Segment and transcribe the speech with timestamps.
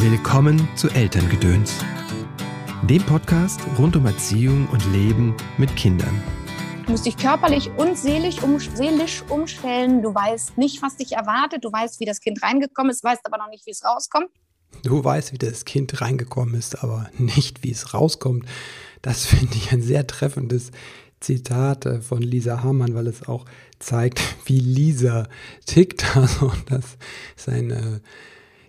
[0.00, 1.74] Willkommen zu Elterngedöns,
[2.88, 6.22] dem Podcast rund um Erziehung und Leben mit Kindern.
[6.86, 10.00] Du musst dich körperlich und seelisch, um, seelisch umstellen.
[10.00, 11.64] Du weißt nicht, was dich erwartet.
[11.64, 14.28] Du weißt, wie das Kind reingekommen ist, weißt aber noch nicht, wie es rauskommt.
[14.84, 18.46] Du weißt, wie das Kind reingekommen ist, aber nicht, wie es rauskommt.
[19.02, 20.70] Das finde ich ein sehr treffendes
[21.18, 23.46] Zitat äh, von Lisa Hamann, weil es auch
[23.80, 25.26] zeigt, wie Lisa
[25.66, 26.04] tickt.
[26.14, 26.84] Also das
[27.36, 28.00] ist eine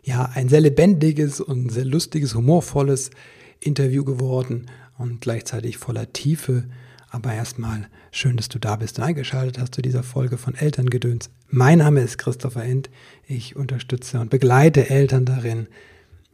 [0.10, 3.12] ja, ein sehr lebendiges und sehr lustiges, humorvolles
[3.60, 4.66] Interview geworden
[4.98, 6.64] und gleichzeitig voller Tiefe.
[7.12, 11.30] Aber erstmal schön, dass du da bist und eingeschaltet hast zu dieser Folge von Elterngedöns.
[11.50, 12.90] Mein Name ist Christopher End.
[13.28, 15.68] Ich unterstütze und begleite Eltern darin,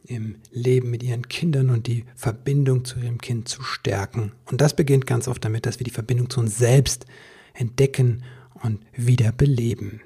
[0.06, 4.32] im Leben mit ihren Kindern und die Verbindung zu ihrem Kind zu stärken.
[4.46, 7.06] Und das beginnt ganz oft damit, dass wir die Verbindung zu uns selbst
[7.54, 8.22] entdecken
[8.62, 10.00] und wieder beleben.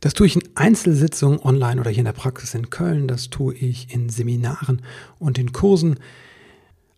[0.00, 3.06] Das tue ich in Einzelsitzungen online oder hier in der Praxis in Köln.
[3.06, 4.82] Das tue ich in Seminaren
[5.18, 6.00] und in Kursen.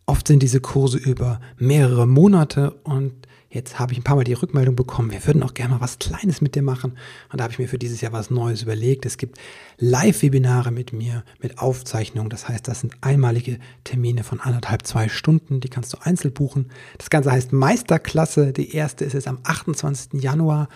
[0.06, 3.12] Oft sind diese Kurse über mehrere Monate und
[3.50, 5.98] jetzt habe ich ein paar Mal die Rückmeldung bekommen, wir würden auch gerne mal was
[5.98, 6.92] Kleines mit dir machen.
[7.30, 9.04] Und da habe ich mir für dieses Jahr was Neues überlegt.
[9.04, 9.38] Es gibt
[9.78, 12.30] Live-Webinare mit mir, mit Aufzeichnungen.
[12.30, 15.60] Das heißt, das sind einmalige Termine von anderthalb, zwei Stunden.
[15.60, 16.70] Die kannst du einzeln buchen.
[16.98, 18.52] Das Ganze heißt Meisterklasse.
[18.52, 20.22] Die erste ist es am 28.
[20.22, 20.68] Januar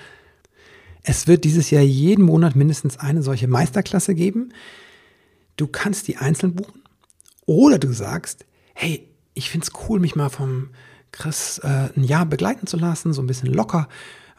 [1.09, 4.53] es wird dieses Jahr jeden Monat mindestens eine solche Meisterklasse geben.
[5.57, 6.83] Du kannst die einzeln buchen.
[7.47, 10.71] Oder du sagst, hey, ich finde es cool, mich mal vom
[11.13, 13.89] Chris äh, ein Jahr begleiten zu lassen, so ein bisschen locker.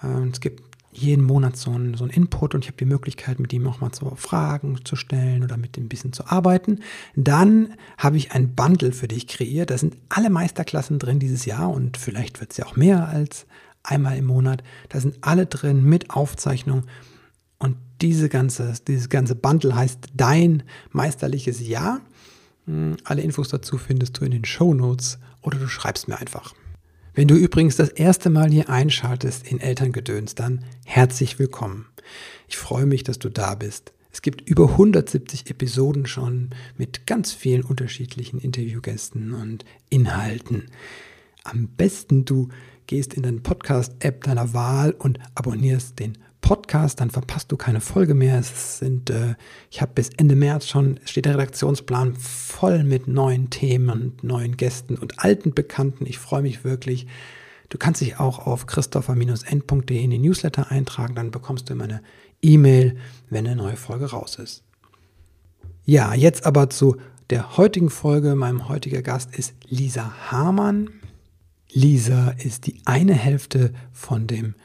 [0.04, 3.54] Äh, es gibt jeden Monat so einen so Input und ich habe die Möglichkeit, mit
[3.54, 6.82] ihm auch mal so Fragen zu stellen oder mit ihm ein bisschen zu arbeiten.
[7.16, 9.70] Dann habe ich ein Bundle für dich kreiert.
[9.70, 13.46] Da sind alle Meisterklassen drin dieses Jahr und vielleicht wird es ja auch mehr als
[13.88, 14.64] einmal im Monat.
[14.90, 16.84] Da sind alle drin mit Aufzeichnung.
[17.58, 22.02] Und diese ganze, dieses ganze Bundle heißt Dein meisterliches Jahr.
[22.66, 26.54] Hm, alle Infos dazu findest du in den Show Notes oder du schreibst mir einfach.
[27.14, 31.88] Wenn du übrigens das erste Mal hier einschaltest in Elterngedöns, dann herzlich willkommen.
[32.48, 33.92] Ich freue mich, dass du da bist.
[34.12, 40.66] Es gibt über 170 Episoden schon mit ganz vielen unterschiedlichen Interviewgästen und Inhalten.
[41.44, 42.50] Am besten du
[42.88, 48.14] gehst in deine Podcast-App deiner Wahl und abonnierst den Podcast, dann verpasst du keine Folge
[48.14, 48.40] mehr.
[48.40, 49.36] Es sind, äh,
[49.70, 54.56] ich habe bis Ende März schon, steht der Redaktionsplan voll mit neuen Themen und neuen
[54.56, 56.06] Gästen und alten Bekannten.
[56.06, 57.08] Ich freue mich wirklich.
[57.70, 62.02] Du kannst dich auch auf christopher-n.de in den Newsletter eintragen, dann bekommst du immer eine
[62.42, 62.98] E-Mail,
[63.30, 64.64] wenn eine neue Folge raus ist.
[65.84, 66.96] Ja, jetzt aber zu
[67.30, 68.36] der heutigen Folge.
[68.36, 70.90] Mein heutiger Gast ist Lisa Hamann.
[71.72, 74.56] Lisa ist die eine Hälfte von dem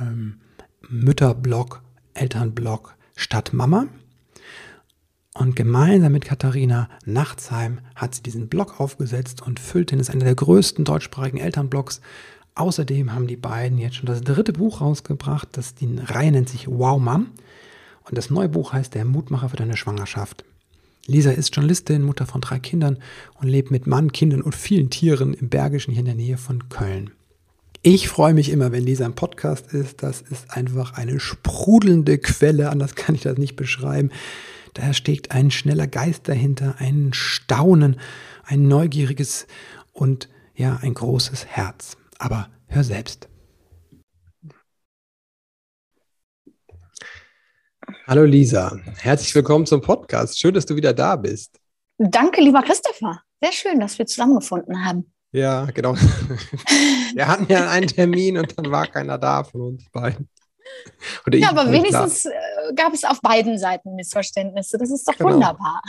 [0.00, 0.40] ähm,
[0.88, 1.82] Mütterblog,
[2.14, 3.86] Elternblog Stadt Mama.
[5.34, 10.00] Und gemeinsam mit Katharina Nachtsheim hat sie diesen Blog aufgesetzt und füllt ihn.
[10.00, 12.00] ist einer der größten deutschsprachigen Elternblogs.
[12.54, 15.48] Außerdem haben die beiden jetzt schon das dritte Buch rausgebracht.
[15.52, 17.32] Das die Reihe nennt sich Wow Mom.
[18.04, 20.44] Und das neue Buch heißt Der Mutmacher für deine Schwangerschaft.
[21.06, 22.98] Lisa ist Journalistin, Mutter von drei Kindern
[23.40, 26.68] und lebt mit Mann, Kindern und vielen Tieren im Bergischen hier in der Nähe von
[26.68, 27.10] Köln.
[27.82, 30.02] Ich freue mich immer, wenn Lisa im Podcast ist.
[30.02, 34.10] Das ist einfach eine sprudelnde Quelle, anders kann ich das nicht beschreiben.
[34.74, 37.96] Da steckt ein schneller Geist dahinter, ein Staunen,
[38.42, 39.46] ein neugieriges
[39.92, 41.96] und ja, ein großes Herz.
[42.18, 43.28] Aber hör selbst.
[48.06, 50.38] Hallo Lisa, herzlich willkommen zum Podcast.
[50.38, 51.58] Schön, dass du wieder da bist.
[51.98, 53.22] Danke, lieber Christopher.
[53.42, 55.12] Sehr schön, dass wir zusammengefunden haben.
[55.32, 55.94] Ja, genau.
[57.14, 60.28] wir hatten ja einen Termin und dann war keiner da von uns beiden.
[61.26, 62.34] Oder ja, aber wenigstens klar.
[62.70, 64.78] Äh, gab es auf beiden Seiten Missverständnisse.
[64.78, 65.34] Das ist doch genau.
[65.34, 65.82] wunderbar.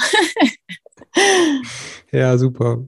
[2.11, 2.83] ja, super.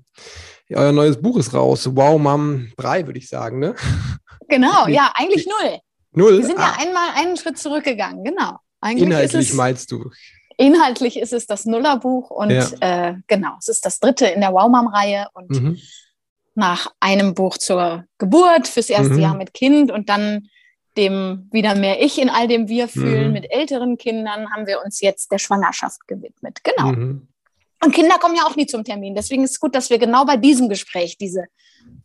[0.72, 1.90] Euer neues Buch ist raus.
[1.96, 3.76] Wow, Mom 3, würde ich sagen, ne?
[4.47, 5.80] Genau, ja, eigentlich null.
[6.12, 6.38] Null?
[6.40, 6.76] Wir sind ah.
[6.78, 8.59] ja einmal einen Schritt zurückgegangen, genau.
[8.81, 10.09] Eigentlich Inhaltlich es, meinst du?
[10.57, 12.67] Inhaltlich ist es das Nullerbuch und ja.
[12.81, 15.78] äh, genau, es ist das dritte in der Wow-Mom-Reihe und mhm.
[16.55, 19.20] nach einem Buch zur Geburt fürs erste mhm.
[19.20, 20.49] Jahr mit Kind und dann
[20.97, 23.34] dem wieder mehr Ich in all dem Wir fühlen mhm.
[23.34, 26.59] mit älteren Kindern haben wir uns jetzt der Schwangerschaft gewidmet.
[26.64, 26.91] Genau.
[26.91, 27.28] Mhm.
[27.81, 29.16] Und Kinder kommen ja auch nie zum Termin.
[29.16, 31.46] Deswegen ist es gut, dass wir genau bei diesem Gespräch diese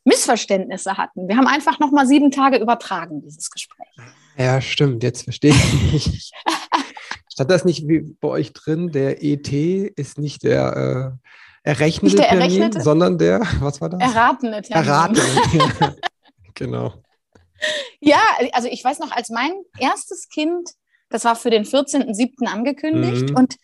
[0.05, 1.27] Missverständnisse hatten.
[1.27, 3.89] Wir haben einfach noch mal sieben Tage übertragen, dieses Gespräch.
[4.37, 5.03] Ja, stimmt.
[5.03, 5.55] Jetzt verstehe
[5.93, 6.31] ich.
[7.33, 11.19] Stand das nicht wie bei euch drin, der ET ist nicht der
[11.65, 12.81] äh, errechnete nicht der Termin, errechnete?
[12.81, 14.01] sondern der, was war das?
[14.01, 14.89] Erratene Termin.
[14.89, 15.97] Erratene,
[16.55, 16.95] genau.
[18.01, 18.21] Ja,
[18.53, 20.71] also ich weiß noch, als mein erstes Kind,
[21.09, 22.47] das war für den 14.07.
[22.47, 23.37] angekündigt mhm.
[23.37, 23.57] und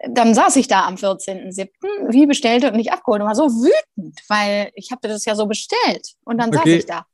[0.00, 1.68] dann saß ich da am 14.07.,
[2.10, 5.46] wie bestellt und nicht abgeholt und war so wütend, weil ich hatte das ja so
[5.46, 6.14] bestellt.
[6.24, 6.58] Und dann okay.
[6.58, 7.06] saß ich da.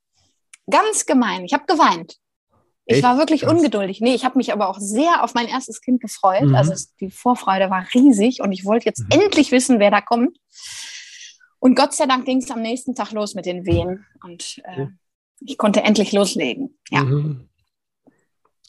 [0.71, 1.45] Ganz gemein.
[1.45, 2.19] Ich habe geweint.
[2.87, 3.03] Ich Echt?
[3.03, 3.53] war wirklich Krass.
[3.53, 4.01] ungeduldig.
[4.01, 6.45] Nee, ich habe mich aber auch sehr auf mein erstes Kind gefreut.
[6.45, 6.55] Mhm.
[6.55, 9.23] Also die Vorfreude war riesig und ich wollte jetzt mhm.
[9.23, 10.39] endlich wissen, wer da kommt.
[11.59, 14.89] Und Gott sei Dank ging es am nächsten Tag los mit den Wehen und äh,
[15.41, 16.79] ich konnte endlich loslegen.
[16.91, 17.05] Ja.
[17.05, 17.49] Mhm.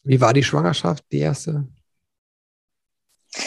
[0.06, 1.68] Wie war die Schwangerschaft, die erste?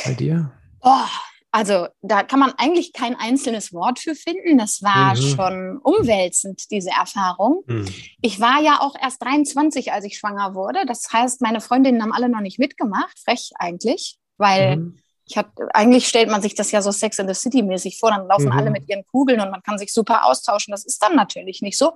[0.05, 0.53] Bei dir?
[0.83, 1.07] Oh,
[1.51, 4.59] also da kann man eigentlich kein einzelnes Wort für finden.
[4.59, 5.35] Das war mhm.
[5.35, 7.63] schon umwälzend, diese Erfahrung.
[7.67, 7.89] Mhm.
[8.21, 10.85] Ich war ja auch erst 23, als ich schwanger wurde.
[10.87, 13.19] Das heißt, meine Freundinnen haben alle noch nicht mitgemacht.
[13.19, 14.99] Frech eigentlich, weil mhm.
[15.25, 18.11] ich hatte, eigentlich stellt man sich das ja so Sex in the City mäßig vor.
[18.11, 18.73] Dann laufen alle mhm.
[18.73, 20.73] mit ihren Kugeln und man kann sich super austauschen.
[20.73, 21.93] Das ist dann natürlich nicht so.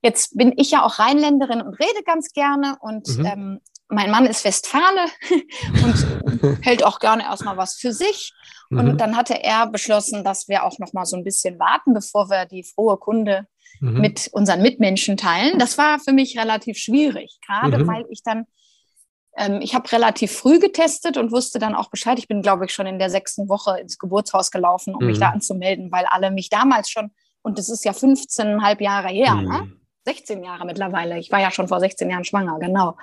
[0.00, 3.26] Jetzt bin ich ja auch Rheinländerin und rede ganz gerne und mhm.
[3.26, 3.60] ähm,
[3.92, 5.06] mein Mann ist Westfale
[5.84, 8.32] und hält auch gerne erstmal was für sich.
[8.70, 8.96] Und mhm.
[8.96, 12.46] dann hatte er beschlossen, dass wir auch noch mal so ein bisschen warten, bevor wir
[12.46, 13.46] die frohe Kunde
[13.80, 14.00] mhm.
[14.00, 15.58] mit unseren Mitmenschen teilen.
[15.58, 17.86] Das war für mich relativ schwierig, gerade mhm.
[17.86, 18.46] weil ich dann,
[19.36, 22.18] ähm, ich habe relativ früh getestet und wusste dann auch Bescheid.
[22.18, 25.28] Ich bin, glaube ich, schon in der sechsten Woche ins Geburtshaus gelaufen, um mich da
[25.28, 25.34] mhm.
[25.34, 27.10] anzumelden, weil alle mich damals schon,
[27.42, 29.70] und das ist ja 15,5 Jahre her, ne?
[30.04, 30.44] 16 mhm.
[30.44, 31.18] Jahre mittlerweile.
[31.18, 32.96] Ich war ja schon vor 16 Jahren schwanger, genau.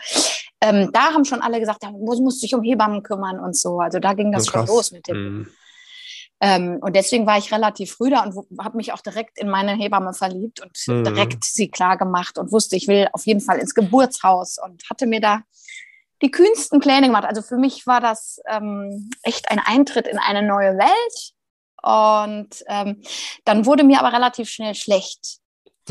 [0.61, 3.79] Ähm, da haben schon alle gesagt, ja, muss, muss sich um Hebammen kümmern und so.
[3.79, 5.17] Also da ging das schon los mit dem.
[5.17, 5.47] Mhm.
[6.41, 9.73] Ähm, und deswegen war ich relativ früh da und habe mich auch direkt in meine
[9.73, 11.03] Hebamme verliebt und mhm.
[11.03, 15.05] direkt sie klar gemacht und wusste, ich will auf jeden Fall ins Geburtshaus und hatte
[15.05, 15.41] mir da
[16.21, 17.25] die kühnsten Pläne gemacht.
[17.25, 21.33] Also für mich war das ähm, echt ein Eintritt in eine neue Welt.
[21.81, 23.01] Und ähm,
[23.45, 25.38] dann wurde mir aber relativ schnell schlecht.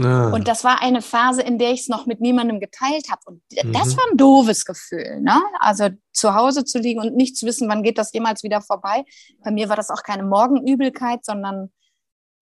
[0.00, 0.30] Ah.
[0.30, 3.20] Und das war eine Phase, in der ich es noch mit niemandem geteilt habe.
[3.26, 3.72] Und mhm.
[3.72, 5.20] das war ein doofes Gefühl.
[5.20, 5.40] Ne?
[5.60, 9.04] Also zu Hause zu liegen und nicht zu wissen, wann geht das jemals wieder vorbei.
[9.42, 11.70] Bei mir war das auch keine Morgenübelkeit, sondern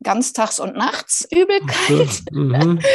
[0.03, 2.23] Ganztags- und Nachtsübelkeit.
[2.31, 2.81] Mhm.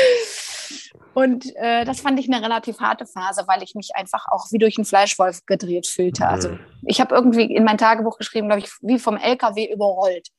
[1.13, 4.59] Und äh, das fand ich eine relativ harte Phase, weil ich mich einfach auch wie
[4.59, 6.25] durch einen Fleischwolf gedreht fühlte.
[6.25, 6.59] Also mhm.
[6.85, 10.29] ich habe irgendwie in mein Tagebuch geschrieben, glaube ich, wie vom LKW überrollt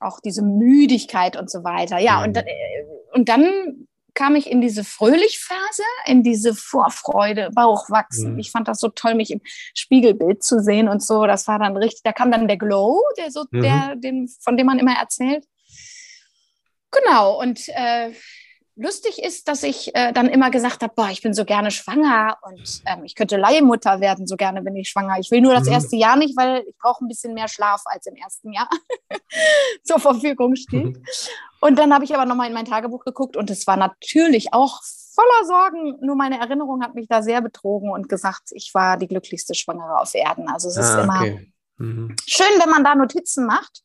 [0.00, 1.98] auch diese Müdigkeit und so weiter.
[1.98, 2.42] Ja, und, mhm.
[2.46, 2.84] äh,
[3.18, 8.34] und dann kam ich in diese Fröhlich-Phase, in diese Vorfreude, Bauchwachsen.
[8.34, 8.38] Mhm.
[8.38, 9.40] Ich fand das so toll, mich im
[9.74, 11.26] Spiegelbild zu sehen und so.
[11.26, 13.62] Das war dann richtig, da kam dann der Glow, der so, mhm.
[13.62, 15.44] der, den, von dem man immer erzählt.
[16.92, 18.12] Genau, und äh,
[18.78, 22.38] lustig ist, dass ich äh, dann immer gesagt habe, boah, ich bin so gerne schwanger
[22.42, 25.18] und ähm, ich könnte Leihmutter werden, so gerne bin ich schwanger.
[25.18, 25.72] Ich will nur das mhm.
[25.72, 28.68] erste Jahr nicht, weil ich brauche ein bisschen mehr Schlaf als im ersten Jahr
[29.84, 30.98] zur Verfügung steht.
[31.60, 34.80] Und dann habe ich aber nochmal in mein Tagebuch geguckt und es war natürlich auch
[35.12, 35.96] voller Sorgen.
[36.00, 39.98] Nur meine Erinnerung hat mich da sehr betrogen und gesagt, ich war die glücklichste Schwangere
[39.98, 40.48] auf Erden.
[40.48, 41.52] Also es ah, ist immer okay.
[41.78, 42.14] mhm.
[42.28, 43.82] schön, wenn man da Notizen macht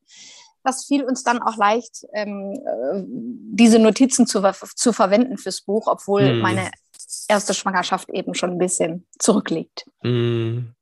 [0.63, 4.41] das fiel uns dann auch leicht, ähm, äh, diese Notizen zu,
[4.75, 6.39] zu verwenden fürs Buch, obwohl hm.
[6.39, 6.71] meine
[7.27, 9.85] erste Schwangerschaft eben schon ein bisschen zurückliegt.
[10.01, 10.73] Hm.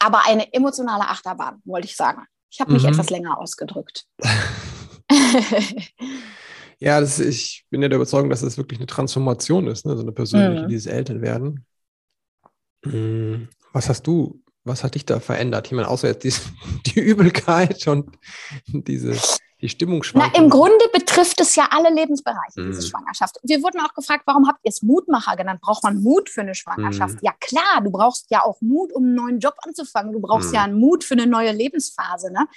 [0.00, 2.24] Aber eine emotionale Achterbahn, wollte ich sagen.
[2.50, 2.90] Ich habe mich mhm.
[2.90, 4.06] etwas länger ausgedrückt.
[6.78, 9.96] ja, das, ich bin ja der Überzeugung, dass das wirklich eine Transformation ist, ne?
[9.96, 10.68] so eine persönliche, mhm.
[10.68, 11.64] dieses Elternwerden.
[12.84, 13.48] Hm.
[13.72, 15.66] Was hast du was hat dich da verändert?
[15.66, 16.32] Ich meine, außer jetzt die,
[16.92, 18.18] die Übelkeit und
[18.66, 19.16] diese
[19.62, 20.32] die Stimmungsschwankungen.
[20.34, 22.66] Na, im Grunde betrifft es ja alle Lebensbereiche, mm.
[22.72, 23.38] diese Schwangerschaft.
[23.44, 25.60] Wir wurden auch gefragt, warum habt ihr es Mutmacher genannt?
[25.60, 27.22] Braucht man Mut für eine Schwangerschaft?
[27.22, 27.26] Mm.
[27.26, 30.12] Ja klar, du brauchst ja auch Mut, um einen neuen Job anzufangen.
[30.12, 30.54] Du brauchst mm.
[30.54, 32.32] ja einen Mut für eine neue Lebensphase.
[32.32, 32.48] Ne?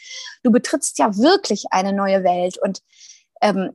[0.41, 2.81] Du betrittst ja wirklich eine neue Welt und
[3.41, 3.73] ähm,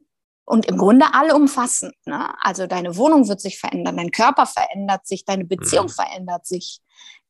[0.50, 1.94] und im Grunde allumfassend.
[2.06, 2.34] Ne?
[2.40, 5.90] Also deine Wohnung wird sich verändern, dein Körper verändert sich, deine Beziehung mhm.
[5.90, 6.80] verändert sich.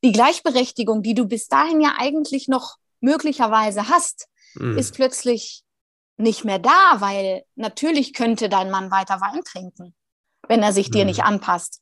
[0.03, 4.75] Die Gleichberechtigung, die du bis dahin ja eigentlich noch möglicherweise hast, mhm.
[4.75, 5.63] ist plötzlich
[6.17, 9.93] nicht mehr da, weil natürlich könnte dein Mann weiter Wein trinken,
[10.47, 10.93] wenn er sich mhm.
[10.93, 11.79] dir nicht anpasst.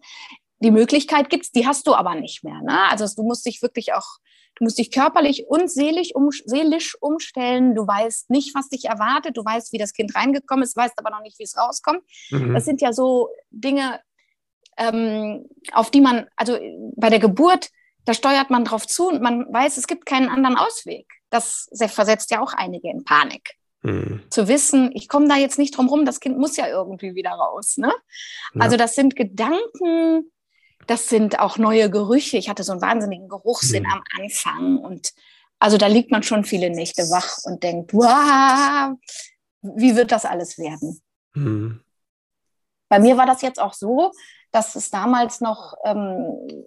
[0.61, 2.61] Die Möglichkeit gibt's, die hast du aber nicht mehr.
[2.63, 2.77] Ne?
[2.89, 4.17] Also du musst dich wirklich auch
[4.59, 7.75] Du musst dich körperlich und seelisch, um, seelisch umstellen.
[7.75, 9.37] Du weißt nicht, was dich erwartet.
[9.37, 12.01] Du weißt, wie das Kind reingekommen ist, weißt aber noch nicht, wie es rauskommt.
[12.29, 12.53] Mhm.
[12.53, 14.01] Das sind ja so Dinge,
[14.77, 16.57] ähm, auf die man, also
[16.95, 17.69] bei der Geburt,
[18.05, 21.07] da steuert man drauf zu und man weiß, es gibt keinen anderen Ausweg.
[21.29, 23.55] Das versetzt ja auch einige in Panik.
[23.81, 24.23] Mhm.
[24.29, 27.31] Zu wissen, ich komme da jetzt nicht drum rum, das Kind muss ja irgendwie wieder
[27.31, 27.77] raus.
[27.77, 27.93] Ne?
[28.55, 28.61] Ja.
[28.61, 30.31] Also das sind Gedanken,
[30.87, 32.37] das sind auch neue Gerüche.
[32.37, 33.91] Ich hatte so einen wahnsinnigen Geruchssinn mhm.
[33.91, 35.13] am Anfang und
[35.59, 38.97] also da liegt man schon viele Nächte wach und denkt, wow,
[39.61, 41.01] wie wird das alles werden?
[41.33, 41.81] Mhm.
[42.87, 44.11] Bei mir war das jetzt auch so,
[44.51, 46.65] dass es damals noch ähm,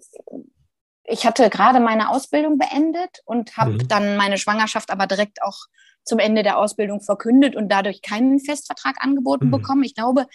[1.05, 3.87] ich hatte gerade meine Ausbildung beendet und habe mhm.
[3.87, 5.65] dann meine Schwangerschaft aber direkt auch
[6.05, 9.51] zum Ende der Ausbildung verkündet und dadurch keinen Festvertrag angeboten mhm.
[9.51, 9.83] bekommen.
[9.83, 10.27] Ich glaube,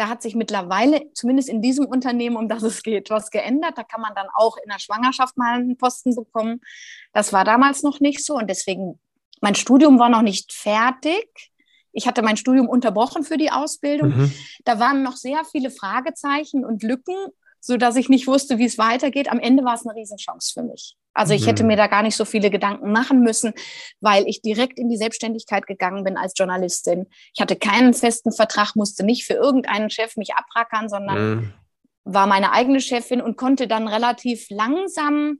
[0.00, 3.76] da hat sich mittlerweile, zumindest in diesem Unternehmen, um das es geht, was geändert.
[3.76, 6.62] Da kann man dann auch in der Schwangerschaft mal einen Posten bekommen.
[7.12, 8.98] Das war damals noch nicht so und deswegen,
[9.42, 11.52] mein Studium war noch nicht fertig.
[11.92, 14.16] Ich hatte mein Studium unterbrochen für die Ausbildung.
[14.16, 14.32] Mhm.
[14.64, 17.16] Da waren noch sehr viele Fragezeichen und Lücken
[17.60, 19.30] so dass ich nicht wusste, wie es weitergeht.
[19.30, 20.96] Am Ende war es eine Riesenchance für mich.
[21.12, 21.46] Also ich mhm.
[21.46, 23.52] hätte mir da gar nicht so viele Gedanken machen müssen,
[24.00, 27.06] weil ich direkt in die Selbstständigkeit gegangen bin als Journalistin.
[27.34, 31.52] Ich hatte keinen festen Vertrag, musste nicht für irgendeinen Chef mich abrackern, sondern mhm.
[32.04, 35.38] war meine eigene Chefin und konnte dann relativ langsam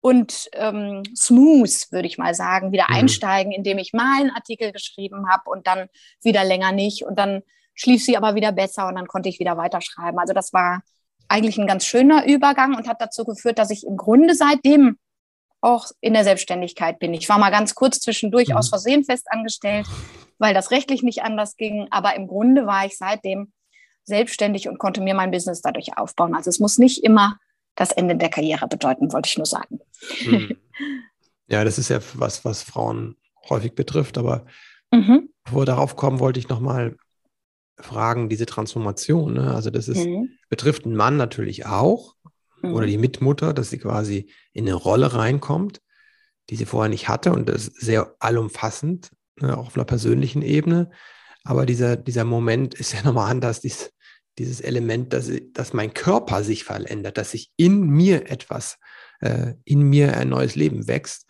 [0.00, 2.96] und ähm, smooth, würde ich mal sagen, wieder mhm.
[2.96, 5.86] einsteigen, indem ich mal einen Artikel geschrieben habe und dann
[6.22, 7.42] wieder länger nicht und dann
[7.74, 10.18] schlief sie aber wieder besser und dann konnte ich wieder weiterschreiben.
[10.18, 10.82] Also das war
[11.28, 14.98] eigentlich ein ganz schöner Übergang und hat dazu geführt, dass ich im Grunde seitdem
[15.60, 17.14] auch in der Selbstständigkeit bin.
[17.14, 18.56] Ich war mal ganz kurz zwischendurch mhm.
[18.56, 19.86] aus Versehen festangestellt,
[20.38, 21.86] weil das rechtlich nicht anders ging.
[21.90, 23.52] Aber im Grunde war ich seitdem
[24.04, 26.34] selbstständig und konnte mir mein Business dadurch aufbauen.
[26.34, 27.38] Also es muss nicht immer
[27.76, 29.80] das Ende der Karriere bedeuten, wollte ich nur sagen.
[30.24, 30.56] Mhm.
[31.48, 33.16] Ja, das ist ja was, was Frauen
[33.50, 34.16] häufig betrifft.
[34.16, 34.46] Aber
[34.90, 35.28] mhm.
[35.44, 36.96] bevor wir darauf kommen, wollte ich nochmal
[37.76, 39.34] fragen, diese Transformation.
[39.34, 39.54] Ne?
[39.54, 40.30] Also das ist, mhm.
[40.48, 42.14] betrifft einen Mann natürlich auch
[42.62, 42.74] mhm.
[42.74, 45.80] oder die Mitmutter, dass sie quasi in eine Rolle reinkommt,
[46.50, 49.10] die sie vorher nicht hatte und das ist sehr allumfassend,
[49.40, 49.56] ne?
[49.56, 50.90] auch auf einer persönlichen Ebene.
[51.44, 53.92] Aber dieser, dieser Moment ist ja nochmal anders, dieses,
[54.38, 58.78] dieses Element, dass, dass mein Körper sich verändert, dass sich in mir etwas,
[59.20, 61.26] äh, in mir ein neues Leben wächst.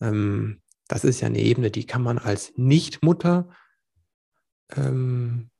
[0.00, 3.50] Ähm, das ist ja eine Ebene, die kann man als Nichtmutter
[4.74, 5.50] ähm,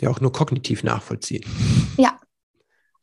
[0.00, 1.44] ja auch nur kognitiv nachvollziehen.
[1.96, 2.18] Ja,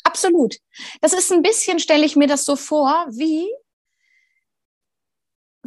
[0.03, 0.57] absolut.
[1.01, 3.47] Das ist ein bisschen, stelle ich mir das so vor, wie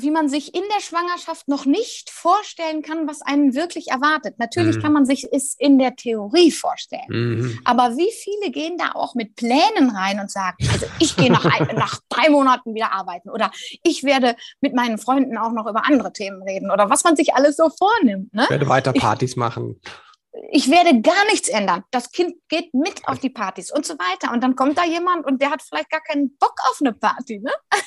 [0.02, 4.38] wie man sich in der Schwangerschaft noch nicht vorstellen kann, was einen wirklich erwartet.
[4.38, 4.82] Natürlich mhm.
[4.82, 7.06] kann man sich es in der Theorie vorstellen.
[7.08, 7.60] Mhm.
[7.64, 11.44] Aber wie viele gehen da auch mit Plänen rein und sagen, also ich gehe nach,
[11.74, 13.50] nach drei Monaten wieder arbeiten oder
[13.82, 17.34] ich werde mit meinen Freunden auch noch über andere Themen reden oder was man sich
[17.34, 18.32] alles so vornimmt.
[18.32, 18.44] Ne?
[18.44, 19.80] Ich werde weiter Partys ich, machen
[20.50, 21.84] ich werde gar nichts ändern.
[21.90, 24.32] Das Kind geht mit auf die Partys und so weiter.
[24.32, 27.40] Und dann kommt da jemand und der hat vielleicht gar keinen Bock auf eine Party.
[27.40, 27.52] Ne?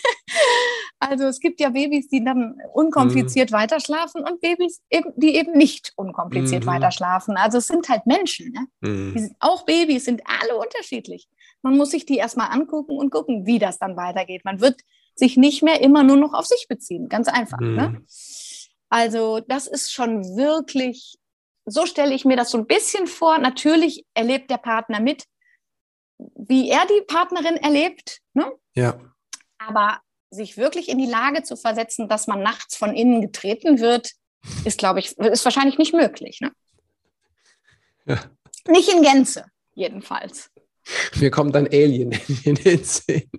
[1.03, 3.55] Also es gibt ja Babys, die dann unkompliziert mhm.
[3.55, 4.81] weiterschlafen und Babys,
[5.15, 6.69] die eben nicht unkompliziert mhm.
[6.69, 7.37] weiterschlafen.
[7.37, 8.51] Also es sind halt Menschen.
[8.51, 8.67] Ne?
[8.87, 9.17] Mhm.
[9.17, 11.27] Sind, auch Babys sind alle unterschiedlich.
[11.63, 14.45] Man muss sich die erstmal angucken und gucken, wie das dann weitergeht.
[14.45, 14.81] Man wird
[15.15, 17.09] sich nicht mehr immer nur noch auf sich beziehen.
[17.09, 17.59] Ganz einfach.
[17.59, 17.89] Ne?
[17.89, 18.05] Mhm.
[18.89, 21.17] Also das ist schon wirklich
[21.71, 23.37] so stelle ich mir das so ein bisschen vor.
[23.37, 25.25] Natürlich erlebt der Partner mit,
[26.17, 28.19] wie er die Partnerin erlebt.
[28.33, 28.51] Ne?
[28.75, 28.99] Ja.
[29.57, 29.99] Aber
[30.29, 34.11] sich wirklich in die Lage zu versetzen, dass man nachts von innen getreten wird,
[34.65, 36.41] ist, glaube ich, ist wahrscheinlich nicht möglich.
[36.41, 36.51] Ne?
[38.05, 38.19] Ja.
[38.67, 40.51] Nicht in Gänze, jedenfalls.
[41.15, 42.11] Mir kommt ein Alien
[42.43, 43.29] in den Sinn.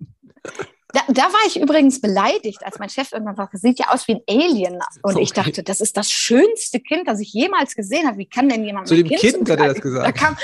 [0.93, 4.17] Da, da, war ich übrigens beleidigt, als mein Chef irgendwann sagte, sieht ja aus wie
[4.17, 4.79] ein Alien.
[5.03, 5.23] Und okay.
[5.23, 8.19] ich dachte, das ist das schönste Kind, das ich jemals gesehen habe.
[8.19, 10.07] Wie kann denn jemand Zu dem Kind, kind hat er das gesagt?
[10.07, 10.37] Da kam,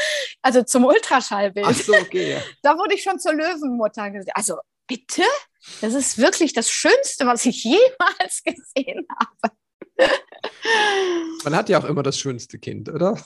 [0.43, 1.67] also zum Ultraschallbild.
[1.69, 2.39] Ach so, okay, ja.
[2.63, 4.37] Da wurde ich schon zur Löwenmutter gesagt.
[4.37, 5.23] Also bitte?
[5.81, 9.55] Das ist wirklich das Schönste, was ich jemals gesehen habe.
[11.45, 13.21] Man hat ja auch immer das schönste Kind, oder?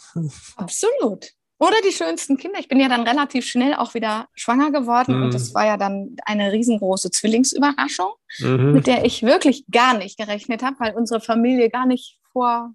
[0.56, 1.32] Absolut.
[1.62, 2.58] Oder die schönsten Kinder.
[2.58, 5.22] Ich bin ja dann relativ schnell auch wieder schwanger geworden mhm.
[5.22, 8.72] und das war ja dann eine riesengroße Zwillingsüberraschung, mhm.
[8.72, 12.74] mit der ich wirklich gar nicht gerechnet habe, weil unsere Familie gar nicht vor,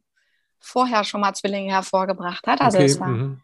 [0.62, 2.62] vorher schon mal Zwillinge hervorgebracht hat.
[2.62, 2.86] Also okay.
[2.86, 3.42] es war, mhm.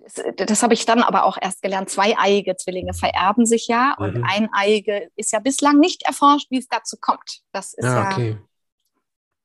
[0.00, 1.88] das, das habe ich dann aber auch erst gelernt.
[1.88, 4.24] Zweieiige Zwillinge vererben sich ja und mhm.
[4.24, 7.40] eineiige ist ja bislang nicht erforscht, wie es dazu kommt.
[7.52, 8.36] Das ist ja, okay.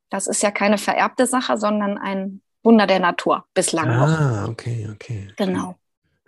[0.10, 4.20] das ist ja keine vererbte Sache, sondern ein Wunder der Natur bislang ah, noch.
[4.20, 5.30] Ah, okay, okay.
[5.38, 5.76] Genau.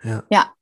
[0.02, 0.22] Ja.
[0.30, 0.52] ja.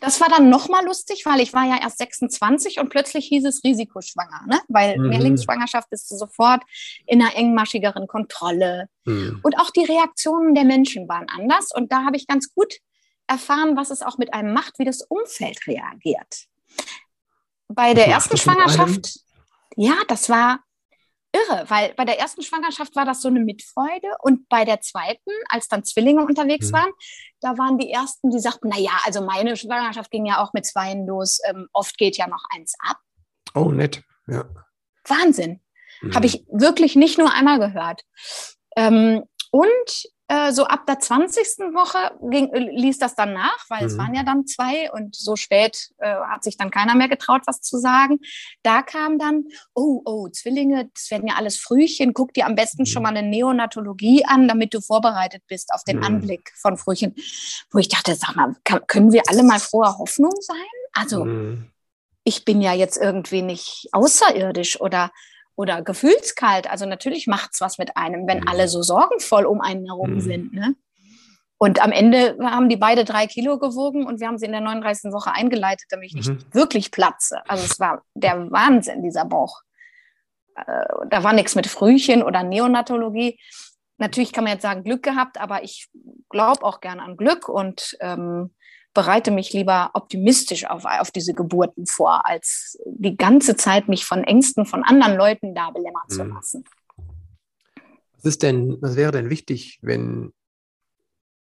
[0.00, 3.62] Das war dann nochmal lustig, weil ich war ja erst 26 und plötzlich hieß es
[3.62, 4.60] Risikoschwanger, ne?
[4.68, 5.08] weil mhm.
[5.08, 6.62] Mehrlingsschwangerschaft bist du sofort
[7.06, 8.88] in einer engmaschigeren Kontrolle.
[9.04, 9.40] Mhm.
[9.42, 11.72] Und auch die Reaktionen der Menschen waren anders.
[11.74, 12.72] Und da habe ich ganz gut
[13.26, 16.46] erfahren, was es auch mit einem macht, wie das Umfeld reagiert.
[17.68, 19.20] Bei der ersten Schwangerschaft,
[19.76, 20.60] ja, das war
[21.36, 25.30] irre, weil bei der ersten Schwangerschaft war das so eine Mitfreude und bei der zweiten,
[25.48, 26.74] als dann Zwillinge unterwegs mhm.
[26.74, 26.90] waren,
[27.40, 31.06] da waren die ersten, die sagten, naja, also meine Schwangerschaft ging ja auch mit Zweien
[31.06, 32.98] los, ähm, oft geht ja noch eins ab.
[33.54, 34.44] Oh, nett, ja.
[35.04, 35.60] Wahnsinn.
[36.00, 36.14] Mhm.
[36.14, 38.02] Habe ich wirklich nicht nur einmal gehört.
[38.76, 41.72] Ähm, und äh, so ab der 20.
[41.72, 43.86] Woche ging, äh, ließ das dann nach, weil mhm.
[43.86, 47.42] es waren ja dann zwei und so spät äh, hat sich dann keiner mehr getraut,
[47.46, 48.18] was zu sagen.
[48.64, 52.82] Da kam dann, oh, oh, Zwillinge, das werden ja alles Frühchen, guck dir am besten
[52.82, 52.86] mhm.
[52.86, 56.04] schon mal eine Neonatologie an, damit du vorbereitet bist auf den mhm.
[56.04, 57.14] Anblick von Frühchen.
[57.70, 60.56] Wo ich dachte, sag mal, kann, können wir alle mal froher Hoffnung sein?
[60.92, 61.70] Also, mhm.
[62.24, 65.12] ich bin ja jetzt irgendwie nicht außerirdisch oder
[65.56, 66.70] oder gefühlskalt.
[66.70, 70.20] Also natürlich macht es was mit einem, wenn alle so sorgenvoll um einen herum mhm.
[70.20, 70.52] sind.
[70.52, 70.76] Ne?
[71.58, 74.60] Und am Ende haben die beide drei Kilo gewogen und wir haben sie in der
[74.60, 75.12] 39.
[75.12, 76.44] Woche eingeleitet, damit ich nicht mhm.
[76.52, 77.40] wirklich platze.
[77.48, 79.62] Also es war der Wahnsinn, dieser Bauch.
[80.54, 83.40] Äh, da war nichts mit Frühchen oder Neonatologie.
[83.96, 85.88] Natürlich kann man jetzt sagen, Glück gehabt, aber ich
[86.28, 88.54] glaube auch gern an Glück und ähm,
[88.96, 94.24] bereite mich lieber optimistisch auf, auf diese Geburten vor, als die ganze Zeit mich von
[94.24, 96.12] Ängsten von anderen Leuten da belämmern mhm.
[96.12, 96.64] zu lassen.
[98.14, 100.32] Was ist denn, was wäre denn wichtig, wenn,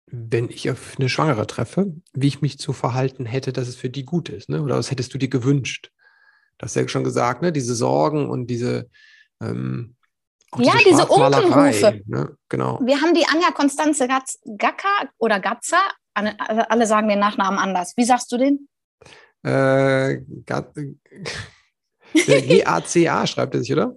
[0.06, 3.90] wenn ich auf eine Schwangere treffe, wie ich mich zu verhalten hätte, dass es für
[3.90, 4.48] die gut ist?
[4.48, 4.62] Ne?
[4.62, 5.92] Oder was hättest du dir gewünscht?
[6.56, 7.52] Du hast ja schon gesagt, ne?
[7.52, 8.88] diese Sorgen und diese
[9.42, 9.94] ähm,
[10.58, 12.02] ja, diese, diese Unkenrufe.
[12.06, 12.36] Ne?
[12.48, 12.78] Genau.
[12.82, 15.80] Wir haben die Anja Konstanze Gacker oder Gatzer
[16.14, 17.94] alle sagen den Nachnamen anders.
[17.96, 18.68] Wie sagst du den?
[19.44, 20.18] Äh,
[22.14, 23.96] G-A-C-A schreibt er sich, oder?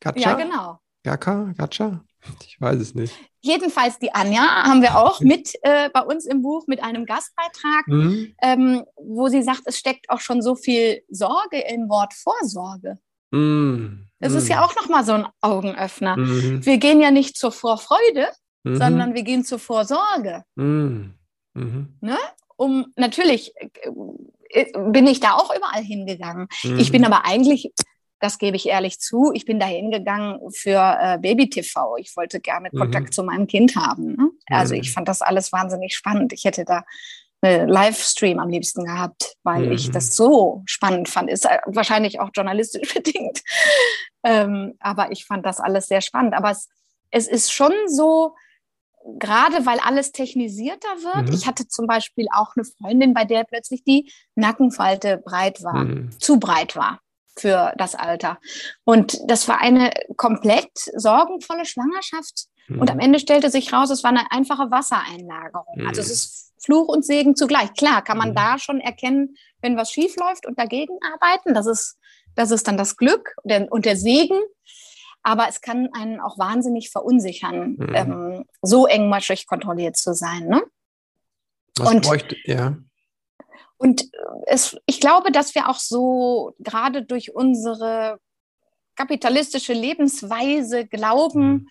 [0.00, 0.20] Gacha?
[0.20, 0.78] Ja, genau.
[1.04, 1.52] Gaka?
[1.56, 2.04] Gacha?
[2.46, 3.14] Ich weiß es nicht.
[3.40, 7.88] Jedenfalls die Anja haben wir auch mit äh, bei uns im Buch mit einem Gastbeitrag,
[7.88, 8.34] mhm.
[8.40, 12.98] ähm, wo sie sagt, es steckt auch schon so viel Sorge im Wort Vorsorge.
[13.32, 14.06] Mhm.
[14.20, 14.62] Das ist ja mhm.
[14.62, 16.16] auch nochmal so ein Augenöffner.
[16.16, 16.64] Mhm.
[16.64, 18.28] Wir gehen ja nicht zur Vorfreude,
[18.64, 18.76] mhm.
[18.76, 20.44] sondern wir gehen zur Vorsorge.
[20.54, 21.14] Mhm.
[21.54, 21.98] Mhm.
[22.00, 22.18] Ne?
[22.56, 23.54] Um natürlich
[24.50, 26.48] äh, bin ich da auch überall hingegangen.
[26.78, 27.06] Ich bin mhm.
[27.06, 27.72] aber eigentlich,
[28.20, 31.96] das gebe ich ehrlich zu, ich bin da hingegangen für äh, Baby-TV.
[31.96, 32.78] Ich wollte gerne mhm.
[32.78, 34.14] Kontakt zu meinem Kind haben.
[34.14, 34.30] Ne?
[34.46, 36.32] Also ich fand das alles wahnsinnig spannend.
[36.32, 36.84] Ich hätte da
[37.42, 39.72] eine Livestream am liebsten gehabt, weil mhm.
[39.72, 41.28] ich das so spannend fand.
[41.28, 43.42] Ist äh, wahrscheinlich auch journalistisch bedingt.
[44.22, 46.34] Ähm, aber ich fand das alles sehr spannend.
[46.34, 46.68] Aber es,
[47.10, 48.36] es ist schon so,
[49.18, 51.28] gerade weil alles technisierter wird.
[51.28, 51.34] Mhm.
[51.34, 56.10] Ich hatte zum Beispiel auch eine Freundin, bei der plötzlich die Nackenfalte breit war, mhm.
[56.18, 57.00] zu breit war
[57.36, 58.38] für das Alter.
[58.84, 62.46] Und das war eine komplett sorgenvolle Schwangerschaft.
[62.68, 62.80] Mhm.
[62.80, 65.86] Und am Ende stellte sich raus, es war eine einfache Wassereinlagerung.
[65.86, 66.12] Also es mhm.
[66.12, 67.72] ist Fluch und Segen zugleich.
[67.74, 68.34] Klar, kann man mhm.
[68.34, 71.54] da schon erkennen, wenn was schief läuft und dagegen arbeiten.
[71.54, 71.96] Das ist,
[72.34, 74.40] das ist dann das Glück und der Segen
[75.22, 77.94] aber es kann einen auch wahnsinnig verunsichern, mhm.
[77.94, 80.46] ähm, so engmaschig kontrolliert zu sein.
[80.46, 80.62] Ne?
[81.76, 82.76] Was und, bräuchte, ja.
[83.76, 84.08] Und
[84.46, 88.18] es, ich glaube, dass wir auch so gerade durch unsere
[88.94, 91.68] kapitalistische Lebensweise glauben, mhm.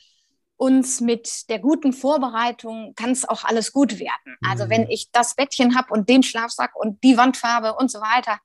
[0.57, 4.37] uns mit der guten Vorbereitung kann es auch alles gut werden.
[4.41, 4.89] Also wenn mhm.
[4.89, 8.39] ich das Bettchen habe und den Schlafsack und die Wandfarbe und so weiter,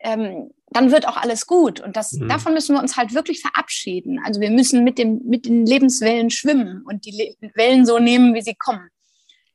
[0.00, 1.80] ähm, dann wird auch alles gut.
[1.80, 2.28] Und das, mhm.
[2.28, 4.20] davon müssen wir uns halt wirklich verabschieden.
[4.24, 7.10] Also wir müssen mit, dem, mit den Lebenswellen schwimmen und die
[7.40, 8.88] Le Wellen so nehmen, wie sie kommen.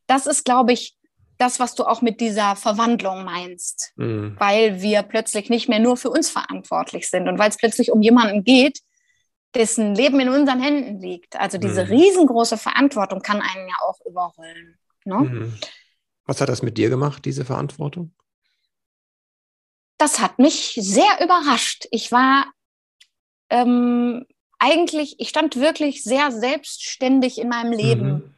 [0.07, 0.97] Das ist, glaube ich,
[1.37, 4.35] das, was du auch mit dieser Verwandlung meinst, mhm.
[4.39, 8.01] weil wir plötzlich nicht mehr nur für uns verantwortlich sind und weil es plötzlich um
[8.01, 8.79] jemanden geht,
[9.53, 11.37] dessen Leben in unseren Händen liegt.
[11.37, 11.91] Also diese mhm.
[11.91, 14.77] riesengroße Verantwortung kann einen ja auch überrollen.
[15.05, 15.15] Ne?
[15.15, 15.53] Mhm.
[16.25, 18.13] Was hat das mit dir gemacht, diese Verantwortung?
[19.97, 21.87] Das hat mich sehr überrascht.
[21.91, 22.51] Ich war
[23.49, 24.25] ähm,
[24.59, 28.07] eigentlich, ich stand wirklich sehr selbstständig in meinem Leben.
[28.07, 28.35] Mhm.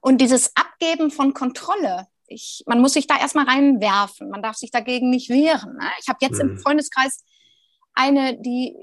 [0.00, 4.70] Und dieses Abgeben von Kontrolle, ich, man muss sich da erstmal reinwerfen, man darf sich
[4.70, 5.76] dagegen nicht wehren.
[5.76, 5.88] Ne?
[6.00, 6.50] Ich habe jetzt mhm.
[6.50, 7.24] im Freundeskreis
[7.94, 8.74] eine, die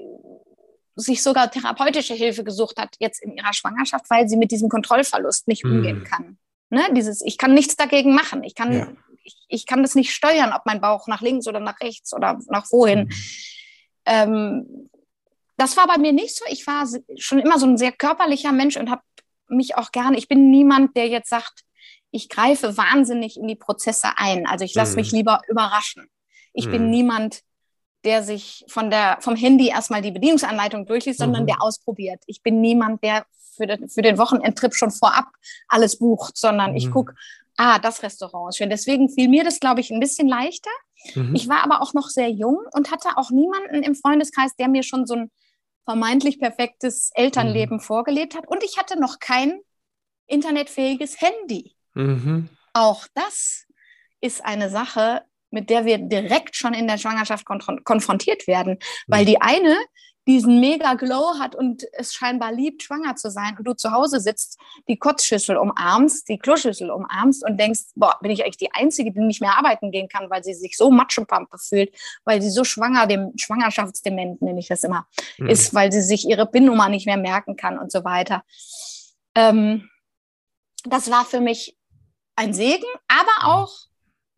[0.96, 5.48] sich sogar therapeutische Hilfe gesucht hat, jetzt in ihrer Schwangerschaft, weil sie mit diesem Kontrollverlust
[5.48, 5.72] nicht mhm.
[5.72, 6.38] umgehen kann.
[6.70, 6.82] Ne?
[6.92, 8.44] Dieses, ich kann nichts dagegen machen.
[8.44, 8.88] Ich kann ja
[9.24, 12.38] ich, ich kann das nicht steuern, ob mein Bauch nach links oder nach rechts oder
[12.48, 13.04] nach wohin.
[13.04, 13.10] Mhm.
[14.06, 14.90] Ähm,
[15.56, 16.44] das war bei mir nicht so.
[16.48, 19.02] Ich war schon immer so ein sehr körperlicher Mensch und habe
[19.48, 21.64] mich auch gerne, ich bin niemand, der jetzt sagt,
[22.10, 24.46] ich greife wahnsinnig in die Prozesse ein.
[24.46, 24.96] Also ich lasse mhm.
[24.96, 26.08] mich lieber überraschen.
[26.52, 26.70] Ich mhm.
[26.70, 27.40] bin niemand,
[28.04, 31.48] der sich von der, vom Handy erstmal die Bedienungsanleitung durchliest, sondern mhm.
[31.48, 32.22] der ausprobiert.
[32.26, 35.26] Ich bin niemand, der für den, für den Wochenendtrip schon vorab
[35.68, 36.92] alles bucht, sondern ich mhm.
[36.92, 37.14] gucke,
[37.56, 38.70] ah, das Restaurant ist schön.
[38.70, 40.70] Deswegen fiel mir das, glaube ich, ein bisschen leichter.
[41.14, 41.34] Mhm.
[41.34, 44.82] Ich war aber auch noch sehr jung und hatte auch niemanden im Freundeskreis, der mir
[44.82, 45.30] schon so ein
[45.84, 47.82] vermeintlich perfektes Elternleben mhm.
[47.82, 48.48] vorgelebt hat.
[48.48, 49.60] Und ich hatte noch kein
[50.26, 51.76] internetfähiges Handy.
[51.94, 52.48] Mhm.
[52.72, 53.66] Auch das
[54.20, 58.78] ist eine Sache, mit der wir direkt schon in der Schwangerschaft konfrontiert werden.
[59.06, 59.26] Weil mhm.
[59.26, 59.76] die eine,
[60.26, 64.20] diesen mega Glow hat und es scheinbar liebt, schwanger zu sein und du zu Hause
[64.20, 64.58] sitzt,
[64.88, 69.20] die Kotzschüssel umarmst, die Kloschüssel umarmst und denkst, boah, bin ich eigentlich die Einzige, die
[69.20, 73.06] nicht mehr arbeiten gehen kann, weil sie sich so Matschepampe fühlt, weil sie so schwanger,
[73.06, 75.06] dem Schwangerschaftsdement nenne ich das immer,
[75.38, 75.48] mhm.
[75.48, 78.44] ist, weil sie sich ihre PIN-Nummer nicht mehr merken kann und so weiter.
[79.34, 79.90] Ähm,
[80.84, 81.76] das war für mich
[82.36, 83.72] ein Segen, aber auch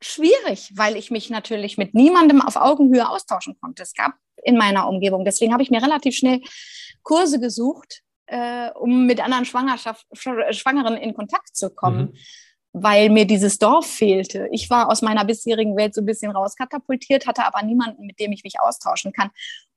[0.00, 3.82] schwierig, weil ich mich natürlich mit niemandem auf Augenhöhe austauschen konnte.
[3.82, 5.24] Es gab in meiner Umgebung.
[5.24, 6.40] Deswegen habe ich mir relativ schnell
[7.02, 12.18] Kurse gesucht, äh, um mit anderen Schwangerschaft, Schwangeren in Kontakt zu kommen, mhm.
[12.72, 14.48] weil mir dieses Dorf fehlte.
[14.52, 18.32] Ich war aus meiner bisherigen Welt so ein bisschen rauskatapultiert, hatte aber niemanden, mit dem
[18.32, 19.30] ich mich austauschen kann.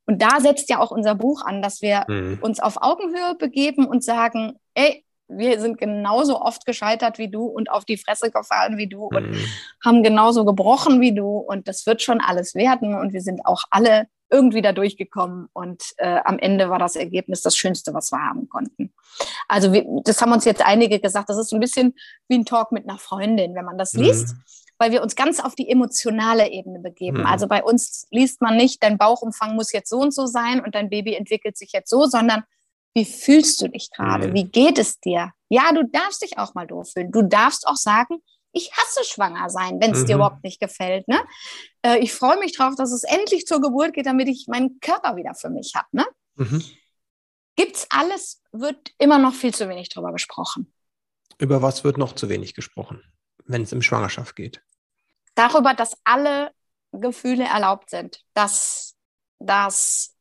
[0.05, 2.39] Und da setzt ja auch unser Buch an, dass wir mhm.
[2.41, 7.69] uns auf Augenhöhe begeben und sagen, ey, wir sind genauso oft gescheitert wie du und
[7.69, 9.45] auf die Fresse gefallen wie du und mhm.
[9.83, 13.63] haben genauso gebrochen wie du und das wird schon alles werden und wir sind auch
[13.69, 18.19] alle irgendwie da durchgekommen und äh, am Ende war das Ergebnis das Schönste, was wir
[18.19, 18.93] haben konnten.
[19.47, 21.95] Also wir, das haben uns jetzt einige gesagt, das ist ein bisschen
[22.27, 24.03] wie ein Talk mit einer Freundin, wenn man das mhm.
[24.03, 24.35] liest,
[24.77, 27.19] weil wir uns ganz auf die emotionale Ebene begeben.
[27.19, 27.25] Mhm.
[27.25, 30.75] Also bei uns liest man nicht, dein Bauchumfang muss jetzt so und so sein und
[30.75, 32.43] dein Baby entwickelt sich jetzt so, sondern
[32.93, 34.29] wie fühlst du dich gerade?
[34.29, 34.33] Mhm.
[34.33, 35.31] Wie geht es dir?
[35.49, 37.11] Ja, du darfst dich auch mal doof fühlen.
[37.11, 38.21] Du darfst auch sagen,
[38.51, 40.05] ich hasse schwanger sein, wenn es mhm.
[40.05, 41.07] dir überhaupt nicht gefällt.
[41.07, 41.19] Ne?
[41.83, 45.15] Äh, ich freue mich drauf, dass es endlich zur Geburt geht, damit ich meinen Körper
[45.15, 45.87] wieder für mich habe.
[45.91, 46.05] Ne?
[46.35, 46.63] Mhm.
[47.55, 50.73] Gibt's alles, wird immer noch viel zu wenig darüber gesprochen.
[51.37, 53.03] Über was wird noch zu wenig gesprochen,
[53.45, 54.61] wenn es um Schwangerschaft geht?
[55.35, 56.51] Darüber, dass alle
[56.91, 58.95] Gefühle erlaubt sind, dass
[59.39, 60.15] das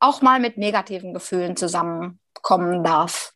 [0.00, 3.32] auch mal mit negativen Gefühlen zusammenkommen darf.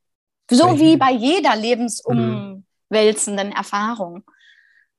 [0.50, 4.24] So wie bei jeder lebensumwälzenden Erfahrung.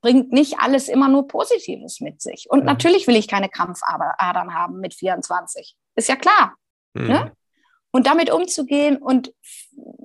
[0.02, 2.48] Bringt nicht alles immer nur Positives mit sich.
[2.50, 5.76] Und natürlich will ich keine Krampfadern haben mit 24.
[5.96, 6.54] Ist ja klar.
[6.94, 7.08] Mhm.
[7.08, 7.32] Ne?
[7.96, 9.34] Und damit umzugehen und